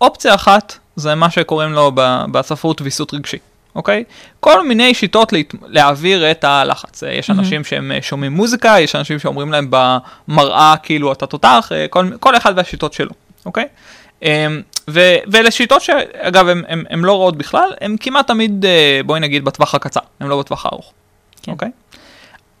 [0.00, 1.92] אופציה אחת זה מה שקוראים לו
[2.32, 3.38] בספרות ויסות רגשי,
[3.74, 4.04] אוקיי?
[4.40, 7.02] כל מיני שיטות לה, להעביר את הלחץ.
[7.02, 7.64] יש אנשים mm-hmm.
[7.64, 12.92] שהם שומעים מוזיקה, יש אנשים שאומרים להם במראה כאילו אתה תותח, כל, כל אחד והשיטות
[12.92, 13.10] שלו,
[13.46, 13.64] אוקיי?
[14.90, 18.64] ו, ואלה שיטות שאגב הן לא רעות בכלל, הן כמעט תמיד
[19.06, 20.92] בואי נגיד בטווח הקצר, הן לא בטווח הארוך,
[21.42, 21.52] כן.
[21.52, 21.70] אוקיי?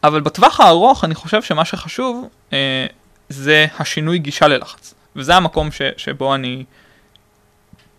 [0.04, 2.86] אבל בטווח הארוך אני חושב שמה שחשוב אה,
[3.28, 4.94] זה השינוי גישה ללחץ.
[5.16, 6.64] וזה המקום ש, שבו אני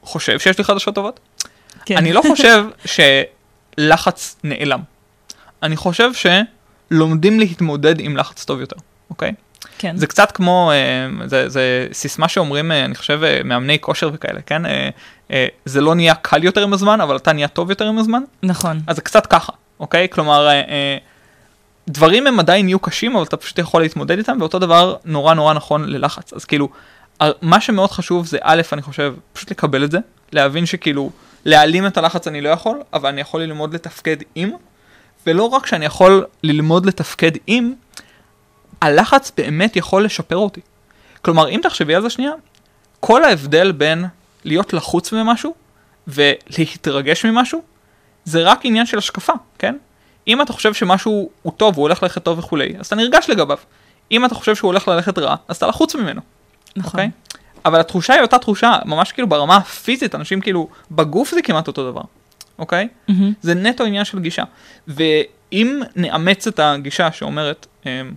[0.03, 1.19] חושב שיש לי חדשות טובות.
[1.85, 1.97] כן.
[1.97, 2.65] אני לא חושב
[3.77, 4.79] שלחץ נעלם.
[5.63, 8.75] אני חושב שלומדים להתמודד עם לחץ טוב יותר,
[9.09, 9.33] אוקיי?
[9.77, 9.97] כן.
[9.97, 14.41] זה קצת כמו, אה, זה, זה סיסמה שאומרים, אה, אני חושב, אה, מאמני כושר וכאלה,
[14.41, 14.65] כן?
[14.65, 14.89] אה,
[15.31, 18.21] אה, זה לא נהיה קל יותר עם הזמן, אבל אתה נהיה טוב יותר עם הזמן.
[18.43, 18.79] נכון.
[18.87, 20.07] אז זה קצת ככה, אוקיי?
[20.09, 20.97] כלומר, אה, אה,
[21.91, 25.54] דברים הם עדיין יהיו קשים, אבל אתה פשוט יכול להתמודד איתם, ואותו דבר נורא נורא
[25.54, 26.34] נכון ללחץ.
[26.34, 26.69] אז כאילו,
[27.41, 29.97] מה שמאוד חשוב זה א', אני חושב, פשוט לקבל את זה,
[30.32, 31.10] להבין שכאילו,
[31.45, 34.51] להעלים את הלחץ אני לא יכול, אבל אני יכול ללמוד לתפקד עם,
[35.27, 37.73] ולא רק שאני יכול ללמוד לתפקד עם,
[38.82, 40.62] הלחץ באמת יכול לשפר אותי.
[41.21, 42.32] כלומר, אם תחשבי על זה שנייה,
[42.99, 44.06] כל ההבדל בין
[44.43, 45.54] להיות לחוץ ממשהו
[46.08, 47.62] ולהתרגש ממשהו,
[48.25, 49.75] זה רק עניין של השקפה, כן?
[50.27, 53.57] אם אתה חושב שמשהו הוא טוב, הוא הולך ללכת טוב וכולי, אז אתה נרגש לגביו.
[54.12, 56.21] אם אתה חושב שהוא הולך ללכת רע, אז אתה לחוץ ממנו.
[56.75, 56.99] נכון.
[56.99, 57.03] Okay?
[57.03, 57.12] אוקיי?
[57.65, 61.91] אבל התחושה היא אותה תחושה, ממש כאילו ברמה הפיזית, אנשים כאילו, בגוף זה כמעט אותו
[61.91, 62.01] דבר,
[62.60, 62.88] אוקיי?
[62.88, 63.12] Okay?
[63.12, 63.34] Mm-hmm.
[63.41, 64.43] זה נטו עניין של גישה.
[64.88, 68.13] ואם נאמץ את הגישה שאומרת, אמ,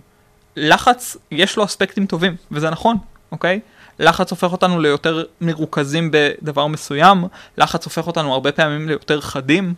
[0.55, 2.97] לחץ, יש לו אספקטים טובים, וזה נכון,
[3.31, 3.59] אוקיי?
[3.99, 7.23] לחץ הופך אותנו ליותר מרוכזים בדבר מסוים,
[7.57, 9.73] לחץ הופך אותנו הרבה פעמים ליותר חדים,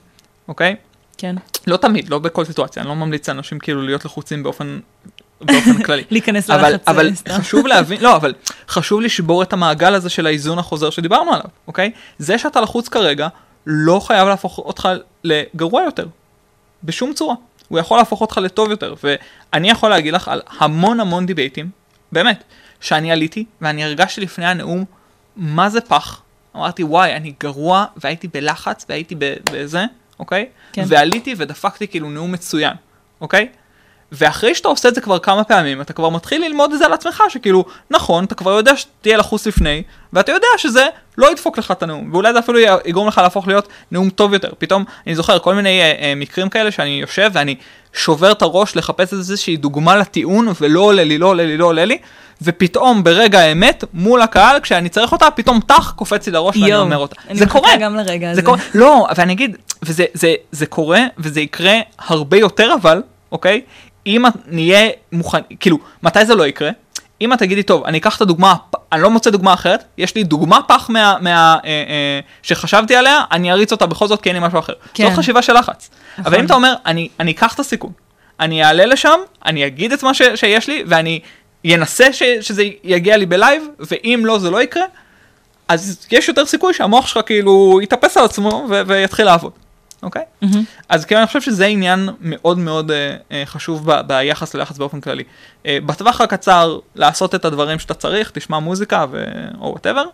[0.48, 0.76] אוקיי?
[1.18, 1.36] כן.
[1.68, 4.80] לא תמיד, לא בכל סיטואציה, אני לא ממליץ לאנשים כאילו להיות לחוצים באופן,
[5.42, 6.04] באופן כללי.
[6.12, 7.32] להיכנס אבל, ללחץ אבל סתם.
[7.32, 8.34] חשוב להבין, לא, אבל
[8.70, 11.92] חשוב לשבור את המעגל הזה של האיזון החוזר שדיברנו עליו, אוקיי?
[12.18, 13.28] זה שאתה לחוץ כרגע,
[13.66, 14.90] לא חייב להפוך אותך
[15.24, 16.08] לגרוע יותר,
[16.84, 17.36] בשום צורה.
[17.68, 21.70] הוא יכול להפוך אותך לטוב יותר, ואני יכול להגיד לך על המון המון דיבייטים,
[22.12, 22.44] באמת,
[22.82, 24.86] שאני עליתי ואני הרגשתי לפני הנאום
[25.36, 26.22] מה זה פח.
[26.56, 29.16] אמרתי וואי אני גרוע והייתי בלחץ והייתי
[29.52, 29.86] בזה,
[30.20, 30.46] אוקיי?
[30.74, 30.84] כן.
[30.88, 32.74] ועליתי ודפקתי כאילו נאום מצוין,
[33.22, 33.50] אוקיי?
[34.12, 36.94] ואחרי שאתה עושה את זה כבר כמה פעמים, אתה כבר מתחיל ללמוד את זה על
[36.94, 41.72] עצמך, שכאילו, נכון, אתה כבר יודע שתהיה לחוץ לפני, ואתה יודע שזה לא ידפוק לך
[41.72, 44.50] את הנאום, ואולי זה אפילו יגרום לך להפוך להיות נאום טוב יותר.
[44.58, 47.56] פתאום, אני זוכר כל מיני אה, אה, מקרים כאלה שאני יושב ואני
[47.94, 51.86] שובר את הראש לחפש איזושהי דוגמה לטיעון, ולא עולה לי, לא עולה לי, לא עולה
[51.86, 51.98] לי,
[52.42, 56.98] ופתאום ברגע האמת, מול הקהל, כשאני צריך אותה, פתאום טח, קופץ לי לראש ואני אומר
[56.98, 57.16] אותה.
[57.30, 57.70] אני זה קורה.
[57.80, 58.42] גם לרגע זה הזה.
[58.42, 63.62] קורה, לא, ואני אגיד, וזה זה, זה קורה, וזה יקרה הרבה יותר אבל, אוקיי?
[64.08, 66.70] אם נהיה מוכן, כאילו, מתי זה לא יקרה?
[67.22, 68.56] אם את תגידי, טוב, אני אקח את הדוגמה,
[68.92, 73.24] אני לא מוצא דוגמה אחרת, יש לי דוגמה פח מה, מה, אה, אה, שחשבתי עליה,
[73.32, 74.74] אני אריץ אותה בכל זאת כי אין לי משהו אחר.
[74.94, 75.10] כן.
[75.10, 75.90] זאת חשיבה של לחץ.
[76.18, 76.26] נכון.
[76.26, 77.92] אבל אם אתה אומר, אני, אני אקח את הסיכון,
[78.40, 81.20] אני אעלה לשם, אני אגיד את מה ש, שיש לי, ואני
[81.66, 84.84] אנסה ש, שזה יגיע לי בלייב, ואם לא, זה לא יקרה,
[85.68, 89.52] אז יש יותר סיכוי שהמוח שלך כאילו יתאפס על עצמו ו- ויתחיל לעבוד.
[90.04, 90.24] אוקיי?
[90.42, 90.64] מהמם.
[90.90, 95.02] אז כאילו אני חושב שזה עניין מאוד מאוד אה, אה, חשוב ב, ביחס ליחס באופן
[95.02, 95.24] כללי.
[95.66, 99.24] אה, בטווח הקצר, לעשות את הדברים שאתה צריך, תשמע מוזיקה ו...
[99.62, 100.06] או וואטאבר.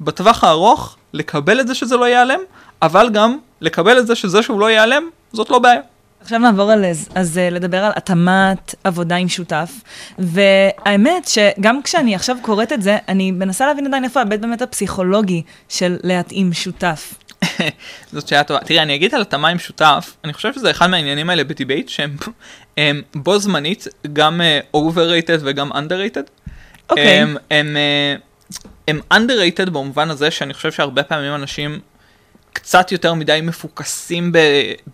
[0.00, 2.40] בטווח הארוך, לקבל את זה שזה לא ייעלם,
[2.82, 5.80] אבל גם לקבל את זה שזה שהוא לא ייעלם, זאת לא בעיה.
[6.22, 9.70] עכשיו נעבור על אז, אז אה, לדבר על התאמת עבודה עם שותף,
[10.18, 15.42] והאמת שגם כשאני עכשיו קוראת את זה, אני מנסה להבין עדיין איפה ההיבט באמת הפסיכולוגי
[15.68, 17.14] של להתאים שותף.
[18.12, 18.60] זאת שאלה טובה.
[18.60, 22.16] תראי, אני אגיד על התאמה עם שותף, אני חושב שזה אחד מהעניינים האלה בדיבייט, שהם
[22.76, 26.50] הם בו זמנית גם אה, overrated וגם underrated.
[26.90, 27.08] אוקיי.
[27.08, 28.14] הם, הם, אה,
[28.88, 31.80] הם underrated במובן הזה שאני חושב שהרבה פעמים אנשים
[32.52, 34.38] קצת יותר מדי מפוקסים ב,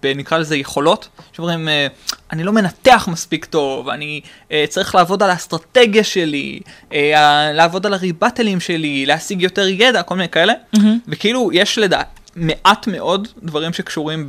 [0.02, 1.86] ב נקרא לזה יכולות, שאומרים, אה,
[2.32, 4.20] אני לא מנתח מספיק טוב, אני
[4.52, 6.60] אה, צריך לעבוד על האסטרטגיה שלי,
[6.92, 10.98] אה, לעבוד על הריבטלים שלי, להשיג יותר ידע, כל מיני כאלה, מהמם.
[11.08, 14.26] וכאילו יש לדעת מעט מאוד דברים שקשורים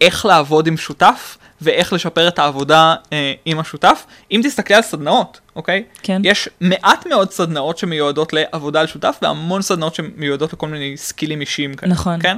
[0.00, 4.06] באיך לעבוד עם שותף ואיך לשפר את העבודה אה, עם השותף.
[4.30, 5.84] אם תסתכלי על סדנאות, אוקיי?
[6.02, 6.22] כן.
[6.24, 11.74] יש מעט מאוד סדנאות שמיועדות לעבודה על שותף והמון סדנאות שמיועדות לכל מיני סקילים אישיים
[11.74, 11.92] כאלה.
[11.92, 12.20] נכון.
[12.20, 12.36] כן?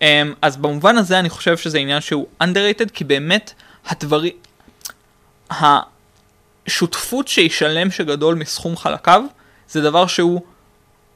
[0.00, 0.04] Um,
[0.42, 3.52] אז במובן הזה אני חושב שזה עניין שהוא underrated כי באמת
[3.86, 4.32] הדברים,
[6.66, 9.22] השותפות שישלם שגדול מסכום חלקיו
[9.68, 10.40] זה דבר שהוא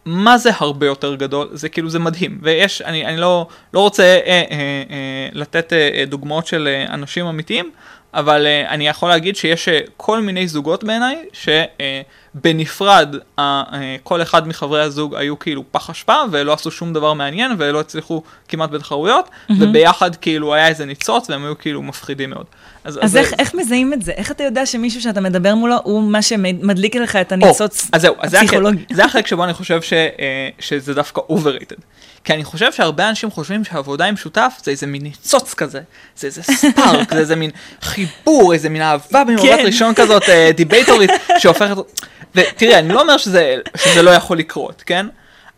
[0.04, 4.02] מה זה הרבה יותר גדול זה כאילו זה מדהים ויש אני, אני לא, לא רוצה
[4.02, 4.42] אה, אה,
[4.90, 7.70] אה, לתת אה, אה, דוגמאות של אה, אנשים אמיתיים
[8.14, 14.22] אבל אה, אני יכול להגיד שיש אה, כל מיני זוגות בעיניי שבנפרד אה, אה, כל
[14.22, 18.70] אחד מחברי הזוג היו כאילו פח אשפה ולא עשו שום דבר מעניין ולא הצליחו כמעט
[18.70, 19.62] בתחרויות מהמם.
[19.62, 22.46] וביחד כאילו היה איזה ניצוץ והם היו כאילו מפחידים מאוד.
[22.84, 24.12] אז זה- איך, איך מזהים את זה?
[24.12, 28.02] איך אתה יודע שמישהו שאתה מדבר מולו הוא מה שמדליק לך את או, הניצוץ אז
[28.02, 28.84] זהו, אז הפסיכולוגי?
[28.92, 30.08] זה החלק שבו אני חושב ש, אה,
[30.58, 31.80] שזה דווקא overrated.
[32.24, 35.80] כי אני חושב שהרבה אנשים חושבים שעבודה עם שותף זה איזה מין ניצוץ כזה,
[36.16, 37.50] זה איזה ספארק, זה איזה מין
[37.82, 39.62] חיבור, איזה מין אהבה במבט כן.
[39.66, 41.76] ראשון כזאת, אה, דיבייטורית, שהופכת...
[42.34, 45.06] ותראי, אני לא אומר שזה, שזה לא יכול לקרות, כן?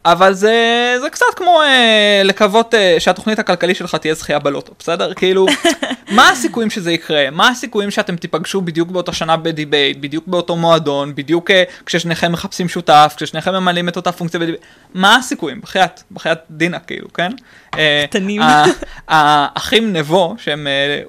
[0.05, 0.57] אבל זה,
[1.01, 5.15] זה קצת כמו אה, לקוות אה, שהתוכנית הכלכלית שלך תהיה זכייה בלוטו, בסדר?
[5.15, 5.47] כאילו,
[6.17, 7.31] מה הסיכויים שזה יקרה?
[7.31, 12.69] מה הסיכויים שאתם תיפגשו בדיוק באותה שנה בדיבייט, בדיוק באותו מועדון, בדיוק אה, כששניכם מחפשים
[12.69, 14.63] שותף, כששניכם ממלאים את אותה פונקציה בדיבייט?
[14.95, 15.61] מה הסיכויים?
[15.61, 17.33] בחייאת, בחייאת דינה כאילו, כן?
[17.79, 18.43] אה, קטנים.
[18.43, 18.65] ה-
[19.09, 20.67] האחים נבו, שהם...
[20.67, 21.03] אה,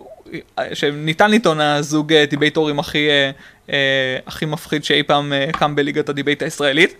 [0.73, 3.31] שניתן לטעון הזוג אה, דיבייטורים הכי, אה,
[3.69, 6.93] אה, הכי מפחיד שאי פעם אה, קם בליגת הדיבייט הישראלית,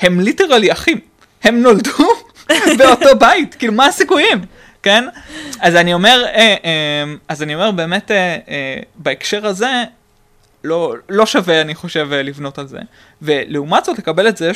[0.00, 1.00] הם literally אחים,
[1.42, 1.90] הם נולדו
[2.78, 4.38] באותו בית, כאילו מה הסיכויים,
[4.82, 5.04] כן?
[5.60, 9.84] אז אני אומר, אה, אה, אז אני אומר באמת אה, אה, בהקשר הזה,
[10.64, 12.78] לא, לא שווה אני חושב אה, לבנות על זה,
[13.22, 14.50] ולעומת זאת לקבל את זה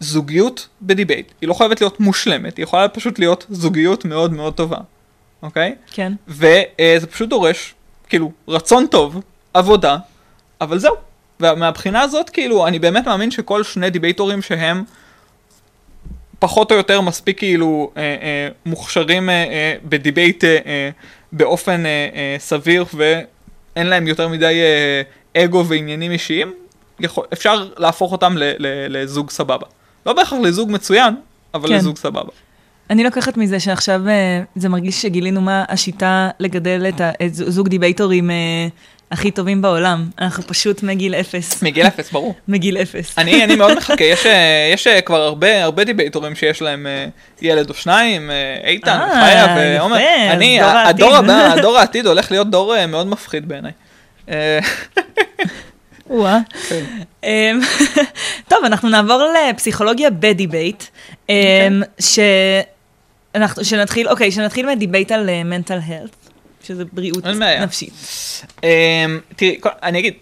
[0.00, 4.78] שזוגיות בדיבייט, היא לא חייבת להיות מושלמת, היא יכולה פשוט להיות זוגיות מאוד מאוד טובה,
[5.42, 5.74] אוקיי?
[5.92, 6.12] כן.
[6.28, 7.74] וזה פשוט דורש,
[8.08, 9.20] כאילו, רצון טוב,
[9.54, 9.96] עבודה,
[10.60, 10.94] אבל זהו.
[11.40, 14.84] ומהבחינה הזאת, כאילו, אני באמת מאמין שכל שני דיבייטורים שהם
[16.38, 20.90] פחות או יותר מספיק כאילו אה, אה, מוכשרים אה, אה, בדיבייט אה, אה,
[21.32, 24.60] באופן אה, אה, סביר ואין להם יותר מדי
[25.34, 26.52] אה, אגו ועניינים אישיים,
[27.00, 29.66] יכול, אפשר להפוך אותם ל, ל, לזוג סבבה.
[30.06, 31.14] לא בהכרח לזוג מצוין,
[31.54, 31.74] אבל כן.
[31.74, 32.30] לזוג סבבה.
[32.90, 36.86] אני לוקחת מזה שעכשיו אה, זה מרגיש שגילינו מה השיטה לגדל
[37.22, 38.68] את זוג דיבייטורים אה,
[39.10, 40.06] הכי טובים בעולם.
[40.20, 41.62] אנחנו פשוט מגיל אפס.
[41.62, 42.34] מגיל אפס, ברור.
[42.48, 43.18] מגיל אפס.
[43.18, 47.06] אני, אני מאוד מחכה, יש, אה, יש אה, כבר הרבה, הרבה דיבייטורים שיש להם אה,
[47.42, 48.30] ילד או שניים,
[48.64, 49.96] איתן, וחיה ועומר.
[50.32, 51.14] אני, הדור.
[51.16, 53.72] הבא, הדור העתיד הולך להיות דור מאוד מפחיד בעיניי.
[56.10, 56.38] וואה.
[56.68, 56.84] כן.
[57.24, 57.60] אמ,
[58.48, 60.84] טוב, אנחנו נעבור לפסיכולוגיה בדיבייט.
[61.28, 61.34] אמ,
[62.00, 66.16] שאנחנו- שנתחיל, אוקיי, שנתחיל מדיבייט על mental health,
[66.68, 67.24] שזה בריאות.
[67.62, 67.92] נפשית.
[68.62, 68.68] אמ,
[69.36, 70.14] תראי, אני אגיד,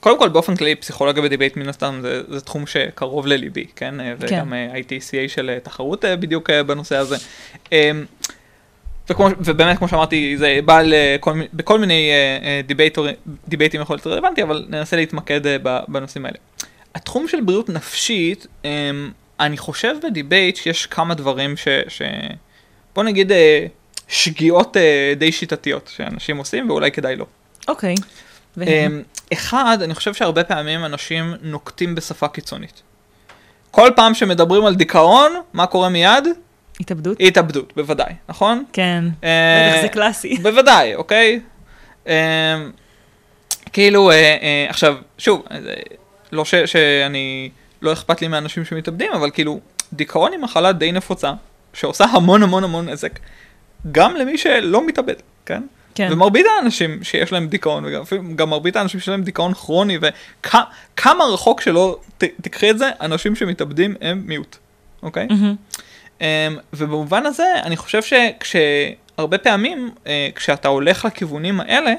[0.00, 4.00] קודם כל באופן כללי פסיכולוגיה בדיבייט מן הסתם זה, זה תחום שקרוב לליבי, כן?
[4.00, 4.26] אה, כן.
[4.26, 7.16] וגם אה, הייתי CA של אה, תחרות אה, בדיוק אה, בנושא הזה.
[7.72, 8.04] אמ,
[9.10, 13.14] וכמו, ובאמת כמו שאמרתי זה בא לכל, בכל מיני אה, אה, דיבייטורים,
[13.48, 15.56] דיבייטים יכול להיות רלוונטי אבל ננסה להתמקד אה,
[15.88, 16.38] בנושאים האלה.
[16.94, 21.68] התחום של בריאות נפשית, אמ, אני חושב בדיבייט שיש כמה דברים ש...
[21.88, 22.02] ש...
[22.94, 23.66] בוא נגיד אה,
[24.08, 27.26] שגיאות אה, די שיטתיות שאנשים עושים ואולי כדאי לא.
[27.68, 27.94] אוקיי.
[28.56, 28.92] והם?
[28.92, 32.82] אמ, אחד, אני חושב שהרבה פעמים אנשים נוקטים בשפה קיצונית.
[33.70, 36.24] כל פעם שמדברים על דיכאון, מה קורה מיד?
[36.80, 37.16] התאבדות?
[37.20, 38.64] התאבדות, בוודאי, נכון?
[38.72, 39.04] כן.
[39.24, 40.36] אה, בטח זה קלאסי.
[40.42, 41.40] בוודאי, אוקיי?
[43.72, 45.58] כאילו, אה, אה, עכשיו, שוב, אה,
[46.32, 47.50] לא ש, שאני,
[47.82, 49.60] לא אכפת לי מאנשים שמתאבדים, אבל כאילו,
[49.92, 51.32] דיכאון היא מחלה די נפוצה,
[51.72, 53.18] שעושה המון המון המון נזק.
[53.92, 55.14] גם למי שלא מתאבד,
[55.46, 55.62] כן?
[55.94, 56.08] כן.
[56.12, 61.60] ומרבית האנשים שיש להם דיכאון, וגם גם מרבית האנשים שיש להם דיכאון כרוני, וכמה רחוק
[61.60, 64.56] שלא ת, תקחי את זה, אנשים שמתאבדים הם מיעוט,
[65.02, 65.26] אוקיי?
[65.30, 65.54] מהמם.
[66.18, 66.22] Um,
[66.72, 71.94] ובמובן הזה, אני חושב שכשהרבה פעמים, uh, כשאתה הולך לכיוונים האלה,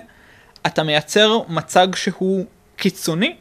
[0.67, 3.35] אתה מייצר מצג שהוא קיצוני,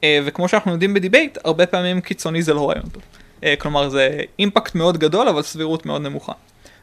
[0.00, 3.02] אה, וכמו שאנחנו יודעים בדיבייט, הרבה פעמים קיצוני זה לא רעיון טוב.
[3.40, 6.32] אה, כלומר, זה אימפקט מאוד גדול, אבל סבירות מאוד נמוכה.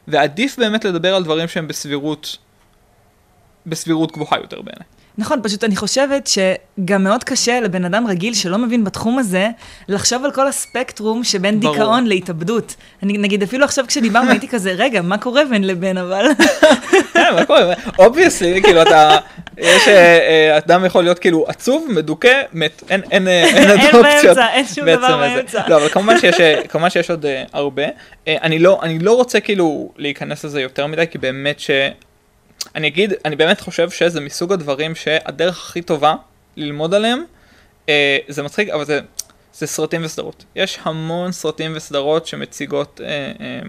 [0.08, 2.36] ועדיף באמת לדבר על דברים שהם בסבירות,
[3.66, 4.86] בסבירות גבוהה יותר בעיניי.
[5.18, 9.48] נכון, פשוט אני חושבת שגם מאוד קשה לבן אדם רגיל שלא מבין בתחום הזה,
[9.88, 11.74] לחשוב על כל הספקטרום שבין ברור.
[11.74, 12.74] דיכאון להתאבדות.
[13.02, 16.26] אני נגיד, אפילו עכשיו כשדיברנו הייתי כזה, רגע, מה קורה בין לבין אבל?
[17.12, 17.74] כן, מה קורה?
[17.98, 19.16] obviously, כאילו אתה,
[19.58, 23.80] יש, אה, אה, אדם יכול להיות כאילו עצוב, מדוכא, מת, אין, אין, אה, אין עוד
[23.80, 24.02] אין.
[24.02, 25.16] באמצע, אין שום דבר.
[25.18, 25.62] באמצע.
[25.68, 27.84] לא, אבל כמובן שיש, אה, כמובן שיש עוד אה, הרבה.
[28.28, 31.70] אה, אני לא, אני לא רוצה כאילו להיכנס לזה יותר מדי, כי באמת ש...
[32.74, 36.14] אני אגיד, אני באמת חושב שזה מסוג הדברים שהדרך הכי טובה
[36.56, 37.24] ללמוד עליהם,
[37.88, 39.00] אה, זה מצחיק, אבל זה,
[39.54, 40.44] זה סרטים וסדרות.
[40.56, 43.60] יש המון סרטים וסדרות שמציגות אה, אה,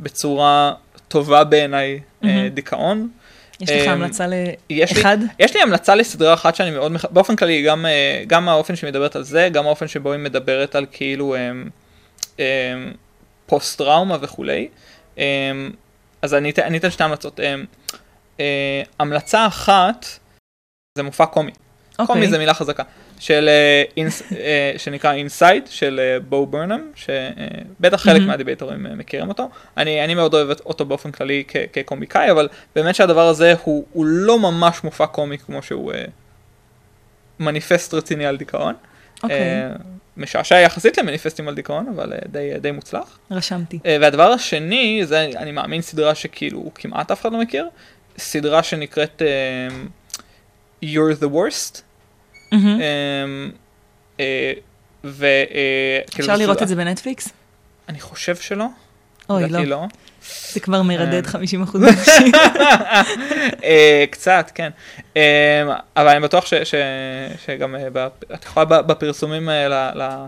[0.00, 0.72] בצורה
[1.08, 2.48] טובה בעיניי אה, מהמם.
[2.48, 3.08] דיכאון.
[3.60, 4.26] יש לך אמ, המלצה
[4.70, 5.18] לאחד?
[5.38, 7.04] יש לי המלצה לסדרה אחת שאני מאוד, מח...
[7.04, 10.74] באופן כללי, גם, אה, גם האופן שהיא מדברת על זה, גם האופן שבו היא מדברת
[10.74, 11.36] על כאילו
[12.38, 12.92] אמ,
[13.46, 14.68] פוסט טראומה וכולי.
[16.22, 17.40] אז אני אני אתן שתי המלצות.
[18.40, 20.06] אה, המלצה אחת,
[20.98, 21.52] זה מופע קומי.
[21.98, 22.06] אוקיי.
[22.06, 22.82] קומי זה מילה חזקה.
[23.18, 28.26] של, אה, אינס, אה, שנקרא Inside של אה, בו ברנהאם, שבטח חלק מהמם.
[28.26, 29.48] מהדיבייטורים אה, מכירים אותו.
[29.76, 34.04] אני, אני מאוד אוהב אותו באופן כללי כ- כקומיקאי, אבל באמת שהדבר הזה הוא, הוא
[34.06, 36.04] לא ממש מופע קומי כמו שהוא אה,
[37.40, 38.74] מניפסט רציני על דיכאון.
[39.22, 39.70] אוקיי, אה,
[40.16, 43.18] משעשע יחסית למניפסטים על דיכאון, אבל אה, די, די מוצלח.
[43.30, 43.78] רשמתי.
[43.86, 47.68] אה, והדבר השני, זה אני מאמין סדרה שכאילו כמעט אף אחד לא מכיר,
[48.18, 49.76] סדרה שנקראת אה,
[50.84, 51.80] You're the Worst.
[52.52, 52.66] מהמם.
[52.80, 53.50] אמ,
[54.20, 54.52] אה,
[55.04, 55.24] ו...
[55.26, 55.40] אה,
[56.10, 57.28] כאילו, אפשר לראות סדרה- את זה בנטפליקס?
[57.88, 58.66] אני חושב שלא.
[59.30, 59.64] אוי, לא.
[59.64, 59.82] לא.
[60.52, 61.30] זה כבר מרדד אה.
[61.30, 62.32] 50 אחוז אנשים.
[63.64, 64.70] אה, קצת, כן.
[65.16, 65.62] אה,
[65.96, 66.74] אבל אני בטוח ש- ש-
[67.46, 70.26] שגם אה, את יכולה בפרסומים, אה,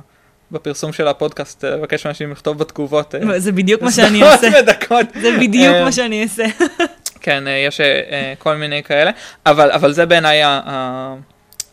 [0.51, 3.15] בפרסום של הפודקאסט, אה, לבקש מאנשים לכתוב בתגובות.
[3.15, 4.49] אה, זה בדיוק מה שאני אעשה.
[4.59, 5.07] ודקות.
[5.21, 6.45] זה בדיוק אה, מה שאני אעשה.
[7.27, 9.11] כן, אה, יש אה, אה, כל מיני כאלה,
[9.47, 10.43] אבל, אבל זה בעיניי,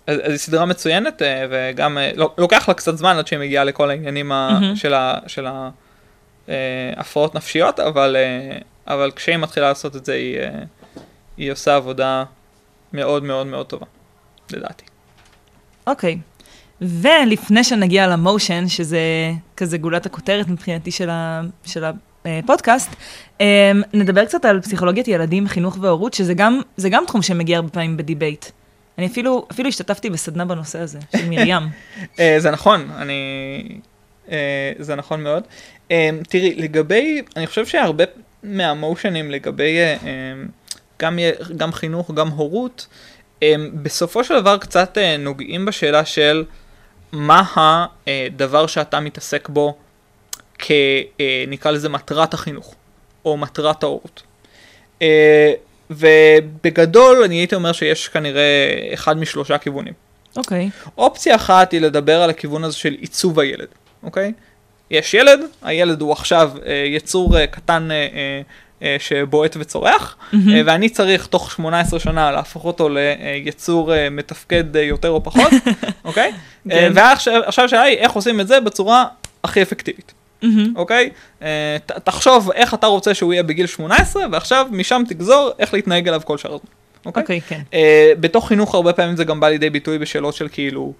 [0.08, 1.98] היא סדרה מצוינת, וגם
[2.38, 4.76] לוקח לה קצת זמן עד שהיא מגיעה לכל העניינים מהמם.
[4.76, 5.48] של ה- של
[6.48, 8.16] ההפרעות נפשיות, אבל,
[8.88, 10.39] אבל כשהיא מתחילה לעשות את זה, היא,
[11.38, 12.24] היא עושה עבודה
[12.94, 13.86] מאוד מאוד מאוד טובה,
[14.52, 14.86] לדעתי.
[15.88, 16.18] אוקיי.
[16.82, 21.84] ולפני שנגיע למושן, שזה כזה גולת הכותרת מבחינתי של, ה, של
[22.25, 22.89] הפודקאסט,
[23.39, 23.45] אמ,
[23.93, 28.45] נדבר קצת על פסיכולוגיית ילדים, חינוך והורות, שזה גם, גם תחום שמגיע הרבה פעמים בדיבייט.
[28.97, 31.62] אני אפילו, אפילו השתתפתי בסדנה בנושא הזה, של מרים.
[32.19, 33.13] אה, זה נכון, אני...
[34.31, 35.43] אה, זה נכון מאוד.
[35.91, 38.03] אה, תראי, לגבי, אני חושב שהרבה
[38.43, 40.33] מהמושנים לגבי אה, אה,
[41.01, 41.19] גם,
[41.57, 42.88] גם חינוך, גם הורות,
[43.73, 46.45] בסופו של דבר קצת נוגעים בשאלה של
[47.12, 47.43] מה
[48.07, 49.77] הדבר שאתה מתעסק בו
[50.65, 50.71] כ...
[51.65, 52.76] אה, לזה מטרת החינוך,
[53.26, 54.23] או מטרת ההורות.
[55.02, 55.54] אה,
[55.89, 59.93] ובגדול אני הייתי אומר שיש כנראה אחד משלושה כיוונים.
[60.38, 60.69] אוקיי.
[60.97, 63.67] אופציה אחת היא לדבר על הכיוון הזה של עיצוב הילד,
[64.04, 64.32] אוקיי?
[64.91, 67.89] יש ילד, הילד הוא עכשיו אה, יצור קטן
[68.99, 75.52] שבועט וצורח, אה, ואני צריך תוך 18 שנה להפוך אותו ליצור מתפקד יותר או פחות,
[76.06, 76.32] אוקיי?
[76.69, 76.91] כן.
[76.95, 79.06] ועכשיו עכשיו השאלה היא איך עושים את זה בצורה
[79.43, 80.13] הכי אפקטיבית.
[80.43, 80.73] מהמם.
[80.75, 81.10] אוקיי?
[81.41, 81.47] אה,
[81.86, 86.21] ת- תחשוב איך אתה רוצה שהוא יהיה בגיל 18, ועכשיו משם תגזור איך להתנהג אליו
[86.25, 86.67] כל שאר הזמן.
[87.06, 87.21] אוקיי?
[87.23, 87.62] אוקיי, כן.
[87.73, 90.93] אה, בתוך חינוך הרבה פעמים זה גם בא לידי ביטוי בשאלות של כאילו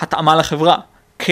[0.00, 0.76] התאמה לחברה.
[1.18, 1.30] כ-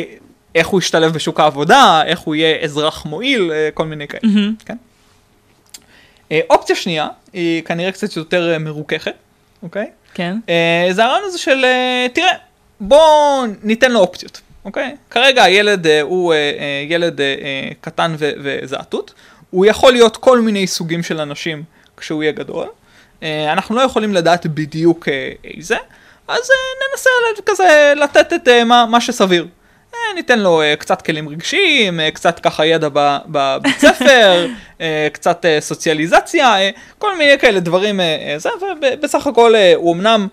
[0.55, 4.21] איך הוא ישתלב בשוק העבודה, איך הוא יהיה אזרח מועיל, אה, כל מיני כאלה.
[4.35, 4.55] מהמם.
[4.67, 4.77] כן?
[6.33, 9.15] אה, אופציה שנייה, היא כנראה קצת יותר מרוככת,
[9.63, 9.87] אוקיי?
[10.15, 10.37] כן.
[10.49, 12.29] אה, זה הרעיון הזה של, אה, תראה,
[12.81, 12.99] בוא
[13.63, 14.97] ניתן לו אופציות, אוקיי?
[15.11, 19.15] כרגע הילד אה, הוא אה, אה, ילד אה, אה, קטן וזעתות,
[19.51, 21.63] הוא יכול להיות כל מיני סוגים של אנשים
[21.97, 22.67] כשהוא יהיה גדול.
[23.23, 25.77] אה, אנחנו לא יכולים לדעת בדיוק אה, איזה,
[26.29, 27.11] אז אה, ננסה
[27.47, 29.47] כזה לתת את אה, מה, מה שסביר.
[29.95, 32.89] אה, ניתן לו קצת כלים רגשיים, קצת ככה ידע
[33.27, 34.47] בבית ספר,
[35.15, 36.57] קצת סוציאליזציה,
[36.99, 38.01] כל מיני כאלה דברים,
[38.37, 40.29] זה, ובסך הכל הוא אמנם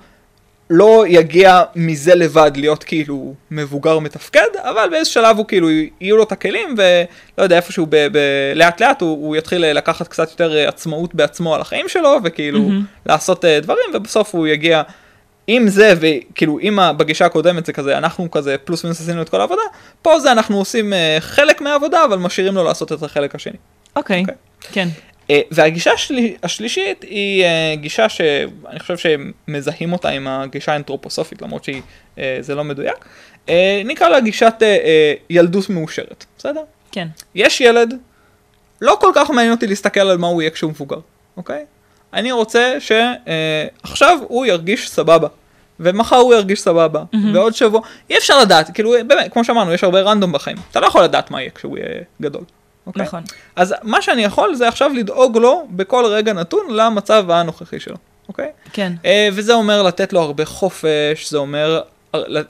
[0.74, 5.70] לא יגיע מזה לבד להיות כאילו מבוגר מתפקד, אבל באיזה שלב הוא כאילו,
[6.02, 10.08] יהיו לו את הכלים, ולא יודע, איפשהו ב- ב- לאט לאט הוא, הוא יתחיל לקחת
[10.08, 12.86] קצת יותר אה, עצמאות בעצמו על החיים שלו, וכאילו מהמם.
[13.06, 14.82] לעשות אה, דברים, ובסוף הוא יגיע
[15.48, 19.42] עם זה, וכאילו אם בגישה הקודמת זה כזה, אנחנו כזה פלוס מינוס עשינו את כל
[19.42, 19.62] העבודה,
[20.02, 23.58] פה זה אנחנו עושים אה, חלק מהעבודה, אבל משאירים לו לעשות את החלק השני.
[23.96, 24.36] אוקיי, אוקיי.
[24.72, 24.88] כן.
[25.32, 31.64] אה, והגישה השלי, השלישית היא אה, גישה שאני חושב שמזהים אותה עם הגישה האנתרופוסופית, למרות
[31.64, 33.06] שזה לא מדויק.
[33.50, 36.62] אה, נקרא לה גישת אה, אה, ילדות מאושרת, בסדר?
[36.92, 37.08] כן.
[37.36, 37.94] יש ילד,
[38.82, 41.00] לא כל כך מעניין אותי להסתכל על מה הוא יהיה כשהוא מבוגר,
[41.38, 41.66] אוקיי?
[42.14, 45.28] אני רוצה שעכשיו הוא ירגיש סבבה.
[45.84, 47.36] ומחר הוא ירגיש סבבה, מהמם.
[47.36, 50.88] ועוד שבוע, אי אפשר לדעת, כאילו באמת, כמו שאמרנו, יש הרבה רנדום בחיים, אתה לא
[50.88, 52.44] יכול לדעת מה יהיה כשהוא יהיה גדול.
[52.88, 53.04] אוקיי?
[53.04, 53.24] נכון.
[53.56, 57.96] אז מה שאני יכול זה עכשיו לדאוג לו בכל רגע נתון למצב הנוכחי שלו,
[58.28, 58.50] אוקיי?
[58.74, 58.94] כן.
[59.06, 61.82] אה, וזה אומר לתת לו הרבה חופש, זה אומר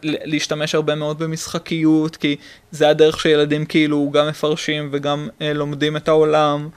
[0.03, 2.35] להשתמש הרבה מאוד במשחקיות, כי
[2.71, 6.69] זה הדרך שילדים כאילו גם מפרשים וגם אה, לומדים את העולם.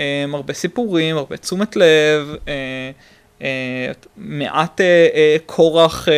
[0.00, 2.90] אה, הרבה סיפורים, הרבה תשומת לב, אה,
[3.42, 6.14] אה, מעט אה, אה, כורח אה,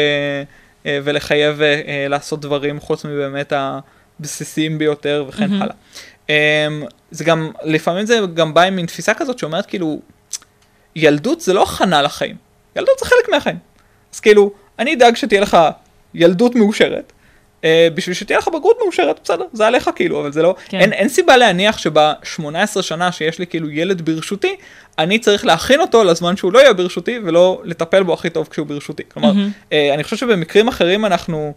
[0.87, 3.53] אה, ולחייב אה, לעשות דברים חוץ מבאמת
[4.21, 5.63] הבסיסיים ביותר וכן מהמם.
[5.63, 5.75] הלאה.
[6.29, 6.31] Um,
[7.11, 10.01] זה גם, לפעמים זה גם בא עם מין תפיסה כזאת שאומרת כאילו,
[10.97, 12.37] ילדות זה לא הכנה לחיים,
[12.77, 13.57] ילדות זה חלק מהחיים.
[14.15, 15.57] אז כאילו, אני אדאג שתהיה לך
[16.15, 17.13] ילדות מאושרת,
[17.63, 17.65] uh,
[17.95, 20.81] בשביל שתהיה לך בגרות מאושרת, בסדר, זה עליך כאילו, אבל זה לא, כן.
[20.81, 24.57] אין, אין סיבה להניח שב-18 שנה שיש לי כאילו ילד ברשותי,
[24.99, 28.67] אני צריך להכין אותו לזמן שהוא לא יהיה ברשותי, ולא לטפל בו הכי טוב כשהוא
[28.67, 29.03] ברשותי.
[29.09, 29.51] כלומר, מהמם.
[29.71, 31.53] uh, אני חושב שבמקרים אחרים אנחנו,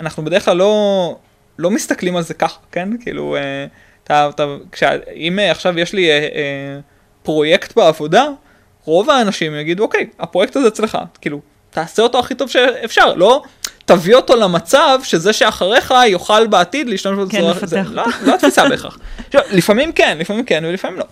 [0.00, 1.16] אנחנו בדרך כלל לא,
[1.58, 2.88] לא מסתכלים על זה ככה, כן?
[3.00, 3.66] כאילו, אה,
[4.06, 6.78] אתה, אתה, כשה, אם אה, עכשיו יש לי אה, אה,
[7.22, 8.26] פרויקט בעבודה,
[8.84, 11.40] רוב האנשים יגידו, אוקיי, הפרויקט הזה אצלך, כאילו,
[11.70, 13.42] תעשה אותו הכי טוב שאפשר, לא
[13.84, 17.30] תביא אותו למצב שזה שאחריך יוכל בעתיד להשתמש בזה.
[17.30, 17.92] כן, לפתח זה אותו.
[17.92, 18.98] לא, לא התפיסה בהכרח.
[19.26, 21.04] עכשיו, לפעמים כן, לפעמים כן ולפעמים לא.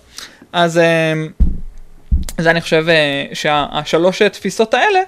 [0.52, 1.12] אז אה,
[2.38, 5.00] זה אני חושב אה, שהשלוש תפיסות האלה,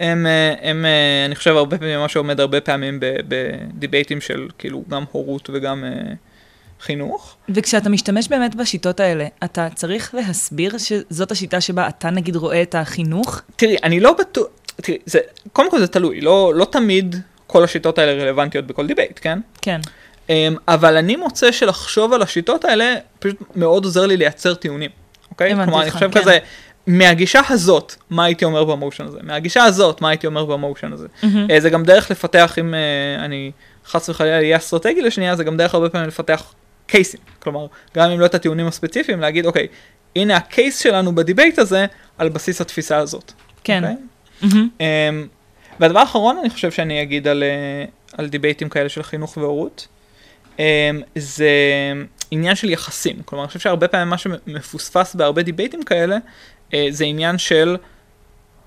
[0.00, 4.84] הם, אה, הם, אה, אני חושב, הרבה פעמים, מה שעומד הרבה פעמים בדיבייטים של כאילו
[4.88, 5.90] גם הורות וגם אה,
[6.84, 7.36] חינוך.
[7.48, 12.74] וכשאתה משתמש באמת בשיטות האלה, אתה צריך להסביר שזאת השיטה שבה אתה נגיד רואה את
[12.74, 13.40] החינוך?
[13.56, 15.18] תראי, אני לא בטוח, תראי, זה,
[15.52, 17.16] קודם כל זה תלוי, לא, לא תמיד
[17.46, 19.38] כל השיטות האלה רלוונטיות בכל דיבייט, כן?
[19.62, 19.80] כן.
[20.28, 24.90] אמ, אבל אני מוצא שלחשוב על השיטות האלה פשוט מאוד עוזר לי לייצר טיעונים,
[25.30, 25.52] אוקיי?
[25.52, 26.20] הבנתי כלומר, אני חושב כן.
[26.20, 26.38] כזה,
[26.86, 29.18] מהגישה הזאת, מה הייתי אומר ב motion הזה?
[29.22, 31.06] מהגישה הזאת, מה הייתי אומר ב motion הזה?
[31.22, 31.50] מהמם.
[31.50, 33.50] אה, זה גם דרך לפתח, אם אה, אני
[33.86, 36.54] חס וחלילה אהיה אסטרטגי לשנייה, זה גם דרך הרבה פעמים לפתח
[36.86, 37.20] קייסים.
[37.38, 37.66] כלומר,
[37.96, 39.66] גם אם לא את הטיעונים הספציפיים, להגיד, אוקיי,
[40.16, 41.86] הנה ה case שלנו בדיבייט הזה,
[42.18, 43.32] על בסיס התפיסה הזאת.
[43.64, 43.84] כן.
[43.84, 43.96] אוקיי?
[44.42, 44.68] מהמם.
[44.78, 44.82] אמ,
[45.80, 49.88] והדבר האחרון אני חושב שאני אגיד על, אה, על דיבייטים כאלה של חינוך והורות,
[50.56, 50.60] um,
[51.14, 51.50] זה
[52.30, 53.22] עניין של יחסים.
[53.24, 56.16] כלומר, אני חושב שהרבה פעמים מה שמפוספס בהרבה דיבייטים כאלה,
[56.70, 57.76] uh, זה עניין של,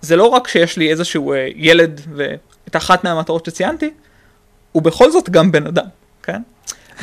[0.01, 3.89] זה לא רק שיש לי איזשהו uh, ילד ואת אחת מהמטרות שציינתי,
[4.71, 5.87] הוא בכל זאת גם בן אדם,
[6.23, 6.41] כן?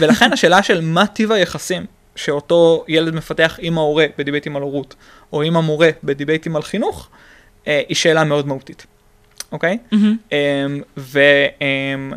[0.00, 1.86] ולכן השאלה של מה טיב היחסים
[2.16, 4.94] שאותו ילד מפתח עם ההורה בדיבייטים על הורות,
[5.32, 7.08] או עם המורה בדיבייטים על חינוך,
[7.66, 8.86] אה, היא שאלה מאוד מהותית,
[9.52, 9.78] אוקיי?
[9.92, 10.16] מהמם.
[10.32, 12.12] אמ,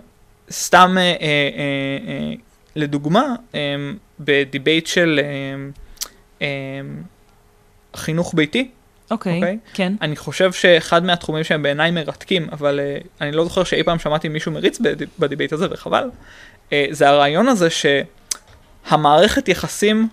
[0.50, 2.34] וסתם אה, אה, אה, אה,
[2.76, 5.72] לדוגמה, אמ, בדיבייט של אמ,
[6.42, 6.48] אמ,
[7.96, 8.70] חינוך ביתי,
[9.12, 9.36] אוקיי.
[9.36, 9.58] אוקיי.
[9.74, 9.94] כן.
[10.02, 14.30] אני חושב שאחד מהתחומים שהם בעיניי מרתקים, אבל אה, אני לא זוכר שאי פעם שמעתי
[14.30, 14.96] מישהו מריץ בד...
[15.20, 16.57] בדיבייט הזה, וחבל, אה,
[16.92, 17.68] זה הרעיון הזה
[18.86, 20.08] שהמערכת יחסים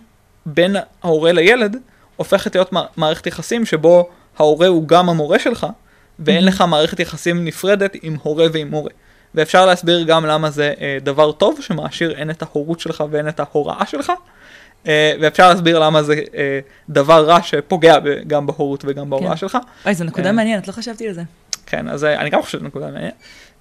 [0.47, 1.77] בין ההורה לילד
[2.17, 5.67] הופכת להיות מע- מערכת יחסים שבו ההורה הוא גם המורה שלך,
[6.19, 6.47] ואין Mhm.
[6.47, 8.91] לך מערכת יחסים נפרדת עם הורה ועם מורה.
[9.35, 13.41] ואפשר להסביר גם למה זה uh, דבר טוב שמעשיר הן את ההורות שלך והן את
[13.41, 14.13] ההוראה שלך.
[14.85, 14.87] Uh,
[15.21, 16.37] ואפשר להסביר למה זה uh,
[16.89, 19.37] דבר רע שפוגע ב- גם בהורות וגם בהוראה כן.
[19.37, 19.59] שלך.
[19.87, 20.33] אוי, זו נקודה אה.
[20.33, 21.23] מעניינת, לא חשבתי על זה.
[21.67, 23.15] כן, אז אה, אני גם חושב שזו נקודה מעניינת.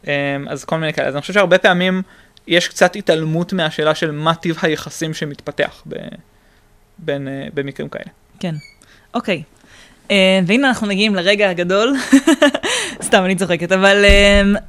[0.08, 0.14] אה,
[0.50, 1.08] אז כל מיני כאלה.
[1.08, 2.02] אז אני חושב שהרבה פעמים
[2.48, 5.96] יש קצת התעלמות מהשאלה של מה טיב היחסים שמתפתח ב...
[6.98, 8.12] בין, אה, במקרים כאלה.
[8.39, 8.56] כן.
[9.14, 9.44] אוקיי.
[10.12, 11.96] אה, והנה אנחנו מגיעים לרגע הגדול.
[13.08, 14.06] סתם, אני צוחקת, אבל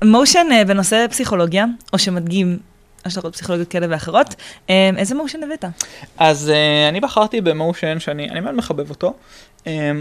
[0.05, 2.59] מושן בנושא פסיכולוגיה, או שמדגים
[3.05, 4.35] השלכות פסיכולוגיות כאלה ואחרות,
[4.71, 5.65] אה, איזה מושן הבאת?
[6.19, 9.15] אז אה, אני בחרתי במושן שאני אני מאוד מחבב אותו.
[9.67, 9.93] אה,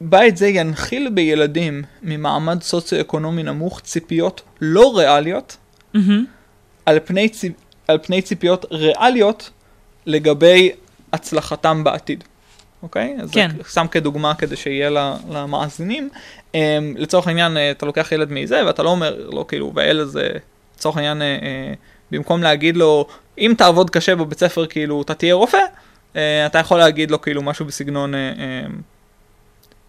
[0.00, 5.56] בית זה ינחיל בילדים ממעמד סוציו-אקונומי נמוך ציפיות לא ריאליות.
[6.86, 7.52] על פני, ציפ...
[7.88, 9.50] על פני ציפיות ריאליות
[10.06, 10.70] לגבי
[11.12, 12.24] הצלחתם בעתיד.
[12.82, 13.16] אוקיי?
[13.22, 13.50] אז כן.
[13.56, 14.90] זה שם כדוגמה כדי שיהיה
[15.30, 16.08] למאזינים.
[16.52, 16.54] Um,
[16.96, 20.28] לצורך העניין, אה, אתה לוקח ילד מזה ואתה לא אומר לו כאילו, והילד זה,
[20.76, 21.24] לצורך העניין, אה,
[22.10, 23.06] במקום להגיד לו,
[23.38, 25.58] אם תעבוד קשה בבית ספר, כאילו, אתה תהיה רופא,
[26.12, 26.16] אה,
[26.46, 28.72] אתה יכול להגיד לו כאילו משהו בסגנון, אה, אמ,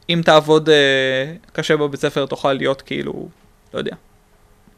[0.10, 0.72] אם תעבוד אה,
[1.54, 3.30] קשה בבית ספר, תוכל להיות כאילו,
[3.74, 3.96] לא יודע,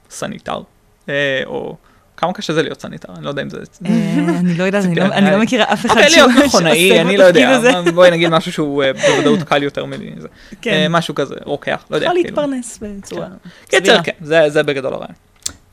[0.09, 0.61] סניטר,
[1.05, 1.09] אה,
[1.45, 1.76] או
[2.24, 3.57] כמה קשה זה להיות סניטר, אני לא יודע אם זה...
[3.86, 3.91] אה,
[4.39, 5.43] אני לא יודעת, אני לא- אני לא ריאלית.
[5.47, 8.84] מכירה אף אחד אוקיי, שהוא להיות מכונאי, שעושה אני לא יודע, בואי נגיד משהו שהוא
[8.84, 10.01] אה, בוודאות קל יותר מזה.
[10.28, 12.05] אה, כן, משהו כזה, רוקח, לא יודע.
[12.05, 12.30] יכול כאילו.
[12.30, 13.28] להתפרנס בצורה
[13.69, 14.03] קיצר, סבירה.
[14.03, 14.13] כן,
[14.49, 15.13] זה בגדול הרעיון.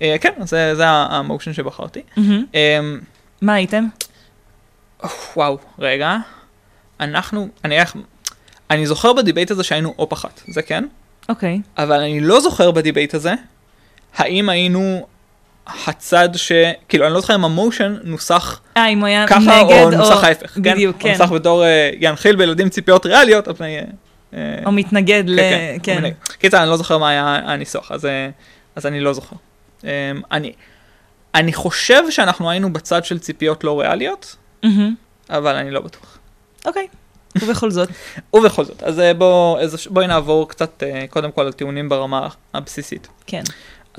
[0.02, 2.00] אה, כן, זה ה motion שבחרתי.
[2.54, 2.80] אה,
[3.42, 3.86] מה הייתם?
[5.36, 6.16] וואו, רגע.
[7.00, 7.96] אנחנו, אני איך-
[8.70, 10.84] אני זוכר בדיבייט הזה שהיינו opp אחת, זה כן,
[11.28, 11.60] אוקיי.
[11.78, 13.34] אבל אני לא זוכר בדיבייט הזה,
[14.16, 15.06] האם היינו
[15.66, 16.52] הצד ש...
[16.88, 19.90] כאילו, אני לא זוכר אם ה motion נוסח אה, אם הוא היה ככה נגד או
[19.90, 20.62] נוסח ההפך, כן?
[20.62, 21.10] בדיוק, או כן.
[21.10, 23.78] נוסח בתור אה, ינחיל בילדים ציפיות ריאליות על פני...
[24.34, 25.40] אה, או מתנגד ל...
[25.82, 25.94] כן.
[25.94, 26.14] כל מיני.
[26.38, 28.08] קיצר, אני לא זוכר מה היה הניסוח, אז,
[28.76, 29.36] אז אני לא זוכר.
[29.84, 30.52] אה, אני,
[31.34, 34.94] אני חושב שאנחנו היינו בצד של ציפיות לא ריאליות, מהמם.
[35.30, 36.18] אבל אני לא בטוח.
[36.66, 36.86] אוקיי.
[37.40, 37.88] ובכל זאת.
[38.36, 39.58] ובכל זאת, אז אה, בוא,
[39.90, 43.08] בואי נעבור קצת קודם כל על טיעונים ברמה הבסיסית.
[43.26, 43.42] כן.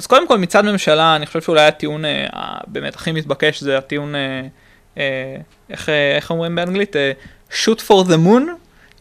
[0.01, 2.27] אז קודם כל מצד ממשלה, אני חושב שאולי הטיעון אה,
[2.67, 4.41] באמת הכי מתבקש זה הטיעון, אה,
[4.97, 5.35] אה,
[5.69, 6.95] איך, איך אומרים באנגלית?
[7.51, 8.43] shoot for the moon,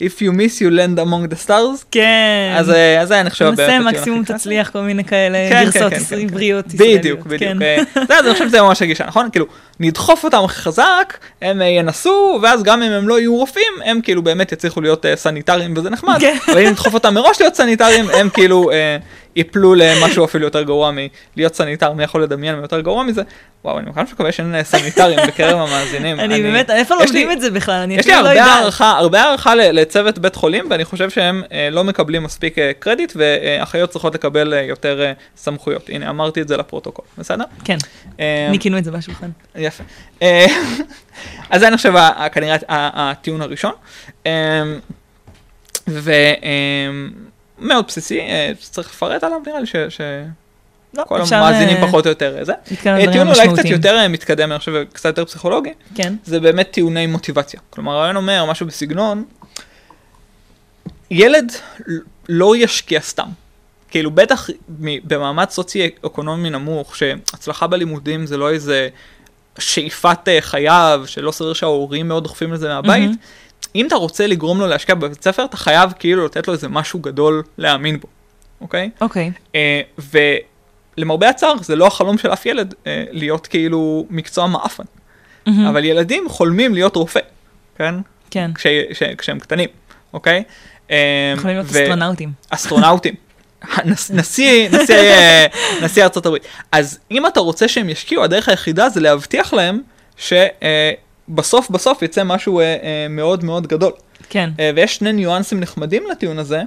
[0.01, 1.85] if you miss you land among the stars.
[1.91, 2.55] כן.
[2.59, 2.67] אז
[3.09, 4.25] זה אני חושב באמת הטיעון הכי מקסימום.
[4.25, 6.17] תצליח כל מיני כאלה כן, כן, כן, כן.
[6.17, 6.99] עבריות ישראליות.
[6.99, 7.59] בדיוק, בדיוק.
[8.09, 9.31] זה, אז אני חושב שזה ממש הגישה, נכון?
[9.31, 9.47] כאילו,
[9.81, 14.23] נדחוף אותם חזק, הם אה, ינסו, ואז גם אם הם לא יהיו רופאים, הם כאילו
[14.23, 16.37] באמת יצליחו להיות אה, סניטרים וזה נחמד, כן.
[16.53, 18.97] אבל אם נדחוף אותם מראש להיות סניטרים, הם כאילו אה,
[19.37, 20.91] ייפלו למשהו אפילו יותר גרוע
[21.37, 23.23] מלהיות סניטר, מי יכול לדמיין יותר גרוע מזה?
[23.65, 26.21] וואו, אני ממש מקווה שאין סניטרים בקרב המאזינים.
[26.21, 27.75] אני באמת, איפה לומדים את זה בכלל?
[27.75, 28.49] אני יש לי לא הרבה יודעת.
[28.49, 34.15] הערכה, הרבה הערכה לצוות בית חולים, ואני חושב שהם לא מקבלים מספיק קרדיט, ואחיות צריכות
[34.15, 35.89] לקבל יותר סמכויות.
[35.89, 37.45] הנה, אמרתי את זה לפרוטוקול, בסדר?
[37.65, 37.77] כן,
[38.51, 39.31] ניקינו את זה בשולחן.
[39.71, 39.85] יפה.
[40.23, 40.47] אה,
[41.51, 41.93] אז זה אני חושב
[42.33, 43.73] כנראה הטיעון הראשון.
[45.89, 49.77] ומאוד בסיסי, אה, צריך לפרט עליו נראה לי ש-
[50.95, 52.53] לא, שכל אפשר, המאזינים אה, פחות או יותר אה, זה.
[52.87, 53.65] אה, טיעון אולי קצת.
[53.65, 55.73] יותר אה, מתקדם, אני חושב, קצת יותר פסיכולוגי.
[55.95, 56.15] כן.
[56.25, 57.61] זה באמת טיעוני מוטיבציה.
[57.71, 59.25] כלומר, הרעיון אומר משהו בסגנון,
[61.11, 61.53] ילד
[62.29, 63.29] לא ישקיע סתם.
[63.91, 64.49] כאילו, בטח
[65.05, 68.89] במעמד סוציו-אקונומי נמוך, שהצלחה בלימודים זה לא איזה
[69.59, 73.03] שאיפת אה, חייו, שלא סביר שההורים מאוד דוחפים לזה מהבית.
[73.03, 73.15] מהמם.
[73.75, 76.99] אם אתה רוצה לגרום לו להשקיע בבית ספר, אתה חייב כאילו לתת לו איזה משהו
[76.99, 78.09] גדול להאמין בו,
[78.61, 78.91] אוקיי?
[79.01, 79.31] אוקיי.
[79.55, 79.81] אה,
[80.97, 84.85] ולמרבה הצער, זה לא החלום של אף ילד אה, להיות כאילו מקצוע מעפן.
[85.47, 85.67] מהמם.
[85.67, 87.21] אבל ילדים חולמים להיות רופא,
[87.77, 87.95] כן?
[88.31, 88.51] כן.
[88.55, 89.69] כש, ש, כשהם קטנים,
[90.13, 90.43] אוקיי?
[91.37, 92.33] יכולים להיות ו- אסטרונאוטים.
[92.51, 93.15] אסטרונאוטים.
[93.85, 95.47] נשיא, נשיא, אה,
[95.83, 96.43] נשיא ארצות הברית.
[96.73, 99.81] אז אם אתה רוצה שהם ישקיעו, הדרך היחידה זה להבטיח להם
[100.17, 103.93] שבסוף בסוף יצא משהו אה, אה, מאוד מאוד גדול.
[104.31, 104.51] כן.
[104.61, 106.63] אה, ויש שני ניואנסים נחמדים לטיעון הזה.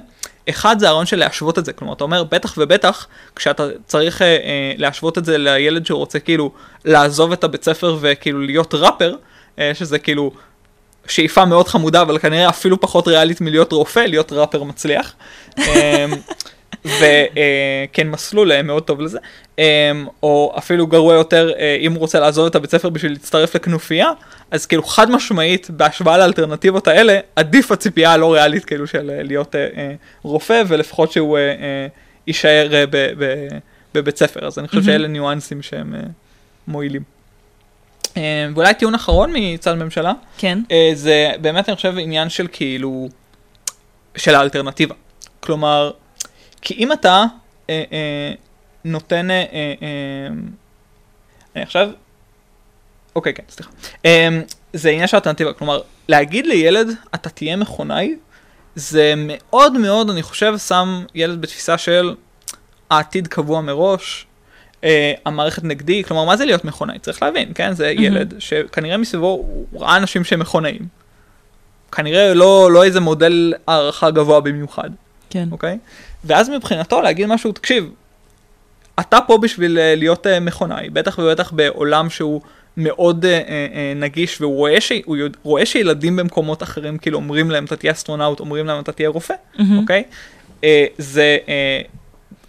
[0.48, 4.26] אחד זה הרעיון של להשוות את זה, כלומר אתה אומר בטח ובטח כשאתה צריך אה,
[4.26, 6.52] אה, להשוות את זה לילד שרוצה כאילו
[6.84, 9.14] לעזוב את הבית ספר וכאילו להיות ראפר,
[9.58, 10.32] אה, שזה כאילו
[11.08, 15.14] שאיפה מאוד חמודה אבל כנראה אפילו פחות ריאלית מלהיות רופא, להיות ראפר מצליח.
[16.86, 19.18] אה, וכן מסלול אה, מאוד טוב לזה,
[19.58, 23.54] אה, או אפילו גרוע יותר אה, אם הוא רוצה לעזוב את הבית ספר בשביל להצטרף
[23.54, 24.10] לכנופיה,
[24.50, 29.54] אז כאילו חד משמעית בהשוואה לאלטרנטיבות האלה עדיף הציפייה הלא ריאלית כאילו של אה, להיות
[29.54, 31.86] אה, אה, רופא ולפחות שהוא אה, אה,
[32.26, 33.48] יישאר אה, ב, ב,
[33.94, 34.82] בבית ספר, אז אני חושב.
[34.82, 36.00] שאלה ניואנסים שהם אה,
[36.68, 37.02] מועילים.
[38.16, 40.58] אה, ואולי טיעון אחרון מצד ממשלה, כן.
[40.70, 43.08] אה, זה באמת אני חושב עניין של כאילו,
[44.16, 44.94] של האלטרנטיבה.
[45.40, 45.90] כלומר,
[46.64, 47.24] כי אם אתה
[47.70, 48.32] אה, אה,
[48.84, 50.28] נותן, אה, אה, אה,
[51.56, 51.90] אני עכשיו,
[53.16, 53.70] אוקיי כן סליחה,
[54.04, 54.28] אה,
[54.72, 58.16] זה עניין של אלטרנטיבה, כלומר להגיד לילד אתה תהיה מכונאי,
[58.74, 62.14] זה מאוד מאוד, אני חושב, שם ילד בתפיסה של
[62.90, 64.26] העתיד קבוע מראש,
[64.84, 66.98] אה, המערכת נגדי, כלומר, מה זה להיות מכונאי?
[66.98, 67.72] צריך להבין, כן?
[67.72, 70.88] זה ילד שכנראה מסביבו הוא ראה אנשים שהם מכונאים.
[71.92, 74.90] כנראה לא, לא איזה מודל הערכה גבוה במיוחד,
[75.30, 75.48] כן.
[75.52, 75.78] אוקיי?
[76.24, 77.90] ואז מבחינתו להגיד משהו, תקשיב,
[79.00, 82.40] אתה פה בשביל אה, להיות אה, מכונאי, בטח ובטח בעולם שהוא
[82.76, 84.92] מאוד אה, נגיש, והוא רואה, ש...
[85.06, 85.38] יודע...
[85.42, 89.34] רואה שילדים במקומות אחרים כאילו אומרים להם אתה תהיה אסטרונאוט, אומרים להם אתה תהיה רופא,
[89.58, 89.78] מהמם.
[89.78, 90.02] אוקיי?
[90.64, 91.80] אה, זה אה,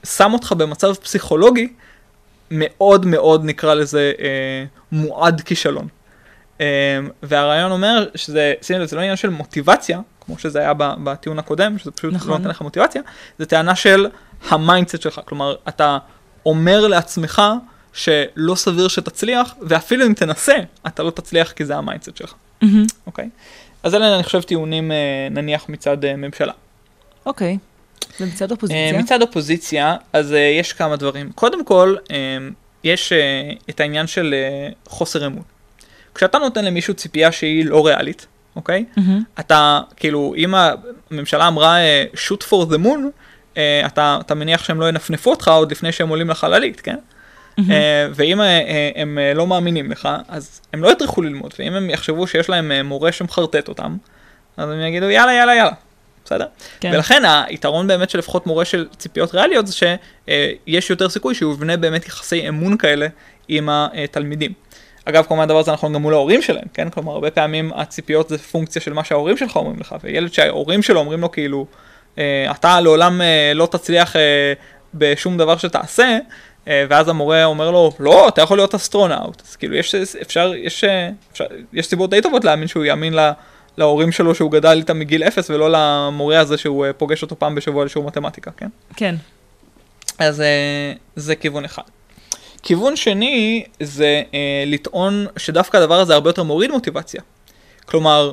[0.06, 1.68] שם אותך במצב פסיכולוגי
[2.52, 5.88] מאוד מאוד נקרא לזה אה, מועד כישלון.
[6.62, 11.40] אה, והרעיון אומר שזה, שימו לב, זה לא עניין של מוטיבציה, כמו שזה היה בטיעון
[11.40, 12.32] הקודם, שזה פשוט נכון.
[12.32, 13.02] לא נותן לך מוטיבציה,
[13.40, 14.08] זה טענה של
[14.50, 15.98] ה mindset שלך, כלומר, אתה
[16.46, 17.42] אומר לעצמך
[17.94, 20.56] שלא סביר שתצליח, ואפילו אם תנסה,
[20.88, 22.34] אתה לא תצליח כי זה ה mindset שלך.
[23.08, 23.30] אוקיי?
[23.84, 26.54] אז אלה אני חושב טיעונים אה, נניח מצד אה, ממשלה.
[27.26, 27.58] אוקיי.
[28.20, 29.00] ומצד אה, אופוזיציה?
[29.00, 31.32] מצד אופוזיציה, אז יש כמה דברים.
[31.32, 31.96] קודם כל,
[32.84, 33.14] יש
[33.70, 34.36] את העניין של
[34.88, 35.44] חוסר אמון.
[36.16, 38.86] כשאתה נותן למישהו ציפייה שהיא לא ריאלית, אוקיי?
[38.98, 39.24] מהמם.
[39.40, 40.54] אתה, כאילו, אם
[41.12, 43.00] הממשלה אמרה אה, shoot for the moon,
[43.58, 46.98] אה, אתה, אתה מניח שהם לא ינפנפו אותך עוד לפני שהם עולים לחללית, כן?
[47.60, 48.40] אה, ואם
[48.96, 53.12] הם לא מאמינים לך, אז הם לא יטרחו ללמוד, ואם הם יחשבו שיש להם מורה
[53.12, 53.98] שמחרטט אותם,
[54.58, 55.72] אז הם יגידו יאללה, יאללה, יאללה.
[56.26, 56.46] בסדר?
[56.80, 56.92] כן.
[56.94, 61.78] ולכן היתרון באמת של לפחות מורה של ציפיות ריאליות זה שיש יותר סיכוי שהוא יבנה
[61.78, 63.08] באמת יחסי אמון כאלה
[63.48, 64.54] עם התלמידים.
[65.06, 66.90] אגב, כמובן הדבר הזה נכון גם מול ההורים שלהם, כן?
[66.90, 71.00] כלומר, הרבה פעמים הציפיות זה פונקציה של מה שההורים שלך אומרים לך, וילד שההורים שלו
[71.00, 71.66] אומרים לו כאילו,
[72.18, 74.54] אה, אתה לעולם אה, לא תצליח אה,
[74.94, 76.18] בשום דבר שתעשה,
[76.90, 79.42] ואז המורה אומר לו, לא, אתה יכול להיות אסטרונאוט.
[79.48, 80.84] אז כאילו, יש, אפשר, יש,
[81.32, 83.32] אפשר, יש סיבות די טובות להאמין שהוא יאמין לה,
[83.78, 87.86] להורים שלו שהוא גדל איתם מגיל אפס, ולא למורה הזה שהוא פוגש אותו פעם בשבוע
[87.86, 88.68] לשיעור מתמטיקה, כן?
[88.96, 89.16] כן.
[90.20, 90.44] אז
[91.16, 91.84] זה כיוון אחד.
[92.66, 97.22] כיוון שני זה אה, לטעון שדווקא הדבר הזה הרבה יותר מוריד מוטיבציה.
[97.86, 98.32] כלומר,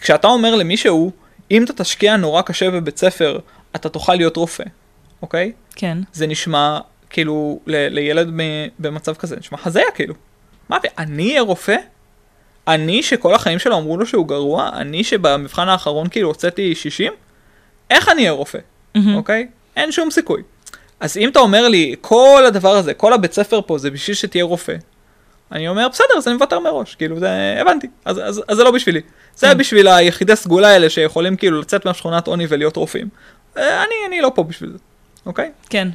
[0.00, 1.12] כשאתה אומר למישהו,
[1.50, 3.38] אם אתה תשקיע נורא קשה בבית ספר,
[3.76, 4.64] אתה תוכל להיות רופא,
[5.22, 5.52] אוקיי?
[5.76, 5.98] כן.
[6.12, 6.78] זה נשמע
[7.10, 8.40] כאילו ל- לילד מ-
[8.78, 10.14] במצב כזה, נשמע הזיה כאילו.
[10.68, 11.76] מה, ואני אהיה רופא?
[12.68, 14.70] אני שכל החיים שלו אמרו לו שהוא גרוע?
[14.74, 17.12] אני שבמבחן האחרון כאילו הוצאתי 60?
[17.90, 18.58] איך אני אהיה רופא?
[18.94, 19.14] מהמם.
[19.14, 19.48] אוקיי?
[19.76, 20.42] אין שום סיכוי.
[21.02, 24.44] אז אם אתה אומר לי, כל הדבר הזה, כל הבית ספר פה זה בשביל שתהיה
[24.44, 24.74] רופא,
[25.52, 28.70] אני אומר, בסדר, אז אני מוותר מראש, כאילו, זה, הבנתי, אז, אז, אז זה לא
[28.70, 29.00] בשבילי.
[29.36, 29.58] זה כן.
[29.58, 33.08] בשביל היחידי סגולה האלה שיכולים כאילו לצאת מהשכונת עוני ולהיות רופאים.
[33.56, 34.78] אה, אני, אני לא פה בשביל זה,
[35.26, 35.50] אוקיי?
[35.70, 35.88] כן.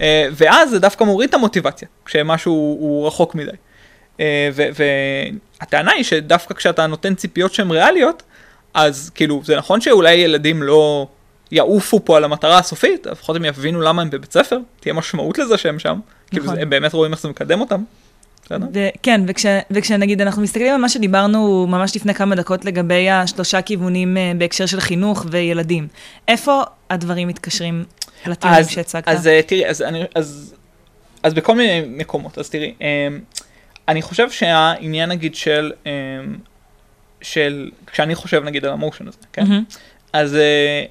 [0.00, 3.50] אה, ואז זה דווקא מוריד את המוטיבציה, כשמשהו הוא רחוק מדי.
[4.20, 4.68] אה, ו-
[5.60, 8.22] והטענה היא שדווקא כשאתה נותן ציפיות שהן ריאליות,
[8.74, 11.06] אז כאילו, זה נכון שאולי ילדים לא
[11.52, 15.58] יעופו פה על המטרה הסופית, לפחות הם יבינו למה הם בבית ספר, תהיה משמעות לזה
[15.58, 16.56] שהם שם, כאילו נכון.
[16.56, 17.82] זה- הם באמת רואים איך זה מקדם אותם.
[18.44, 18.66] בסדר?
[18.72, 24.16] וכן, וכש, וכשנגיד אנחנו מסתכלים על מה שדיברנו ממש לפני כמה דקות לגבי השלושה כיוונים
[24.16, 25.88] אה, בהקשר של חינוך וילדים,
[26.28, 27.84] איפה הדברים מתקשרים
[28.26, 29.08] לטיעונים שהצגת?
[29.08, 30.54] אז אה, תראי, אז, אני, אז,
[31.22, 33.08] אז בכל מיני מקומות, אז תראי, אה,
[33.88, 35.90] אני חושב שהעניין נגיד של, אה,
[37.22, 39.42] של, כשאני חושב נגיד על המושן הזה, כן?
[39.42, 39.64] מהמם.
[40.12, 40.84] אז אה,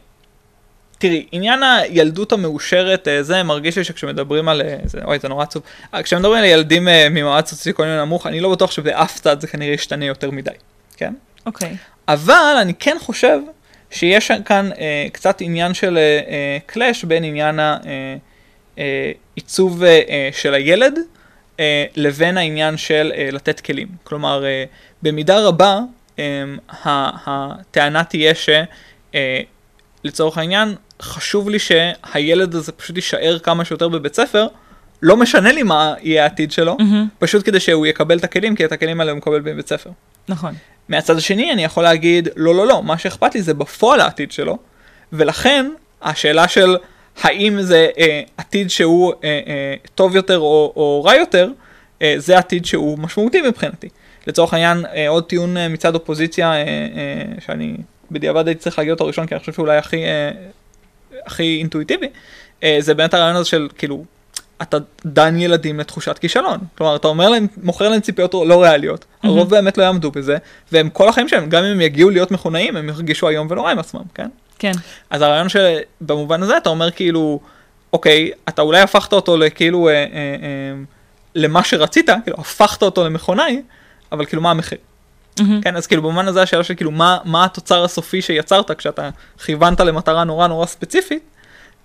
[1.03, 5.43] תראי, עניין הילדות המאושרת, אה, זה מרגיש לי שכשמדברים על, אה, זה, אוי זה נורא
[5.43, 9.47] עצוב, אה, כשמדברים על ילדים אה, ממעמד סוציו-אקונומי נמוך, אני לא בטוח שבאף צד זה
[9.47, 10.51] כנראה ישתנה יותר מדי,
[10.97, 11.13] כן?
[11.45, 11.75] אוקיי.
[12.07, 13.39] אבל אני כן חושב
[13.91, 17.59] שיש כאן אה, קצת עניין של אה, אה, קלאש בין עניין
[18.77, 20.99] העיצוב אה, אה, של הילד
[21.59, 23.87] אה, לבין העניין של אה, לתת כלים.
[24.03, 24.63] כלומר, אה,
[25.01, 25.79] במידה רבה
[26.19, 26.43] אה,
[27.25, 28.33] הטענה תהיה
[30.03, 34.47] שלצורך העניין חשוב לי שהילד הזה פשוט יישאר כמה שיותר בבית ספר,
[35.01, 37.07] לא משנה לי מה יהיה העתיד שלו, מהמם.
[37.19, 39.89] פשוט כדי שהוא יקבל את הכלים, כי את הכלים האלה הוא מקבל בבית ספר.
[40.29, 40.53] נכון.
[40.89, 44.57] מהצד השני אני יכול להגיד לא לא לא מה שאכפת לי זה בפועל העתיד שלו
[45.13, 45.65] ולכן
[46.01, 46.75] השאלה של
[47.21, 51.49] האם זה אה, עתיד שהוא אה, אה, טוב יותר או, או רע יותר
[52.01, 53.89] אה, זה עתיד שהוא משמעותי מבחינתי.
[54.27, 57.77] לצורך העניין אה, עוד טיעון אה, מצד אופוזיציה אה, אה, שאני
[58.11, 60.31] בדיעבד הייתי צריך להגיד אותו ראשון כי אני חושב שאולי הכי אה,
[61.25, 62.07] הכי אינטואיטיבי
[62.63, 64.05] אה, זה באמת הרעיון הזה של כאילו
[64.61, 66.57] אתה דן ילדים לתחושת כישלון.
[66.77, 70.37] כלומר, אתה אומר להם, מוכר להם ציפיות לא ריאליות, הרוב באמת לא יעמדו בזה,
[70.71, 73.79] והם כל החיים שלהם, גם אם הם יגיעו להיות מכונאים, הם ירגישו איום ונורא עם
[73.79, 74.27] עצמם, כן?
[74.59, 74.71] כן.
[75.09, 77.39] אז הרעיון שבמובן הזה אתה אומר כאילו,
[77.93, 80.73] אוקיי, אתה אולי הפכת אותו לכאילו, אה, אה, אה,
[81.35, 83.61] למה שרצית, כאילו, הפכת אותו למכונאי,
[84.11, 84.77] אבל כאילו, מה המחיר?
[85.61, 89.09] כן, אז כאילו במובן הזה השאלה של כאילו מה, מה התוצר הסופי שיצרת כשאתה
[89.45, 91.23] כיוונת למטרה נורא נורא ספציפית,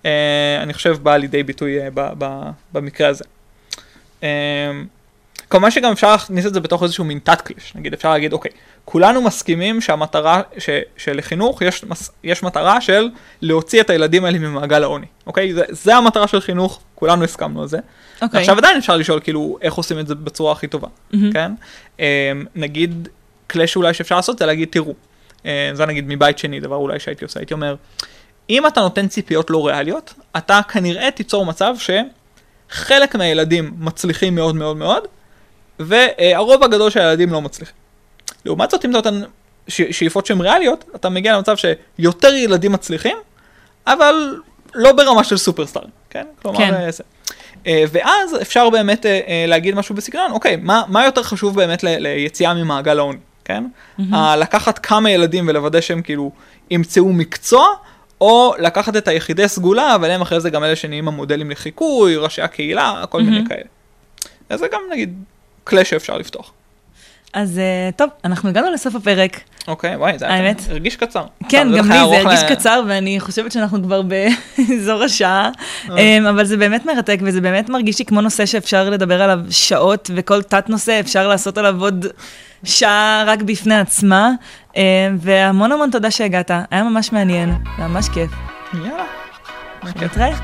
[0.05, 3.23] אה, אני חושב באה לידי ביטוי אה, ב, ב, במקרה הזה.
[4.23, 4.71] אה,
[5.49, 8.51] כמובן שגם אפשר להכניס את זה בתוך איזשהו מין תת קליש, נגיד אפשר להגיד אוקיי,
[8.85, 11.85] כולנו מסכימים שהמטרה, ש, שלחינוך יש,
[12.23, 13.09] יש מטרה של
[13.41, 15.53] להוציא את הילדים האלה ממעגל העוני, אוקיי?
[15.53, 17.77] זה, זה המטרה של חינוך, כולנו הסכמנו על זה.
[18.21, 18.39] אוקיי.
[18.39, 21.17] עכשיו עדיין אפשר לשאול כאילו איך עושים את זה בצורה הכי טובה, mm-hmm.
[21.33, 21.51] כן?
[22.55, 23.07] נגיד
[23.49, 24.93] קלאש אולי שאפשר לעשות זה להגיד תראו,
[25.45, 27.75] אה, זה נגיד מבית שני דבר אולי שהייתי עושה, הייתי אומר,
[28.49, 31.75] אם אתה נותן ציפיות לא ריאליות, אתה כנראה תיצור מצב
[32.69, 35.03] שחלק מהילדים מצליחים מאוד מאוד מאוד,
[35.79, 37.75] והרוב הגדול של הילדים לא מצליחים.
[38.45, 39.27] לעומת זאת, אם אתה נותן
[39.67, 43.17] שאיפות שהן ריאליות, אתה מגיע למצב שיותר ילדים מצליחים,
[43.87, 44.39] אבל
[44.75, 46.25] לא ברמה של סופרסטארים, כן?
[46.41, 46.91] כלומר, כן.
[46.91, 47.03] זה.
[47.67, 52.53] אה, ואז אפשר באמת אה, להגיד משהו בסגנון, אוקיי, מה, מה יותר חשוב באמת ליציאה
[52.53, 53.19] ממעגל העוני?
[53.49, 53.63] כן?
[53.99, 54.15] Mm-hmm.
[54.37, 56.31] לקחת כמה ילדים ולוודא שהם כאילו
[56.71, 57.67] ימצאו מקצוע,
[58.21, 62.41] או לקחת את היחידי סגולה, אבל הם אחרי זה גם אלה שנהיים המודלים לחיקוי, ראשי
[62.41, 63.23] הקהילה, כל mm-hmm.
[63.23, 63.63] מיני כאלה.
[64.49, 65.23] אז זה גם נגיד
[65.63, 66.51] כלי שאפשר לפתוח.
[67.33, 67.57] אז
[67.91, 69.39] uh, טוב, אנחנו הגענו לסוף הפרק.
[69.67, 70.61] אוקיי, וואי, זה האמת.
[70.69, 71.25] הרגיש קצר.
[71.49, 72.55] כן, גם לי זה הרגיש ל...
[72.55, 75.49] קצר, ואני חושבת שאנחנו כבר באזור השעה,
[75.87, 75.91] um,
[76.29, 80.43] אבל זה באמת מרתק, וזה באמת מרגיש לי כמו נושא שאפשר לדבר עליו שעות, וכל
[80.43, 82.05] תת נושא אפשר לעשות עליו עוד
[82.63, 84.31] שעה רק בפני עצמה,
[84.71, 84.75] um,
[85.17, 88.31] והמון המון תודה שהגעת, היה ממש מעניין, ממש כיף.
[88.73, 89.03] יאללה.
[89.83, 90.37] נתראה.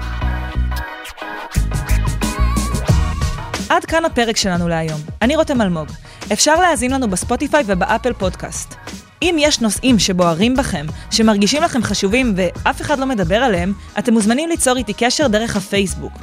[3.69, 4.99] עד כאן הפרק שלנו להיום.
[5.21, 5.87] אני רותם אלמוג.
[6.33, 8.75] אפשר להאזין לנו בספוטיפיי ובאפל פודקאסט.
[9.21, 14.49] אם יש נושאים שבוערים בכם, שמרגישים לכם חשובים ואף אחד לא מדבר עליהם, אתם מוזמנים
[14.49, 16.13] ליצור איתי קשר דרך הפייסבוק.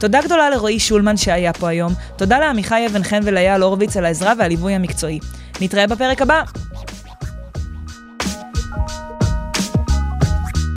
[0.00, 4.32] תודה גדולה לרועי שולמן שהיה פה היום, תודה לעמיחי אבן חן ולאייל הורוביץ על העזרה
[4.38, 5.18] והליווי המקצועי.
[5.60, 6.42] נתראה בפרק הבא.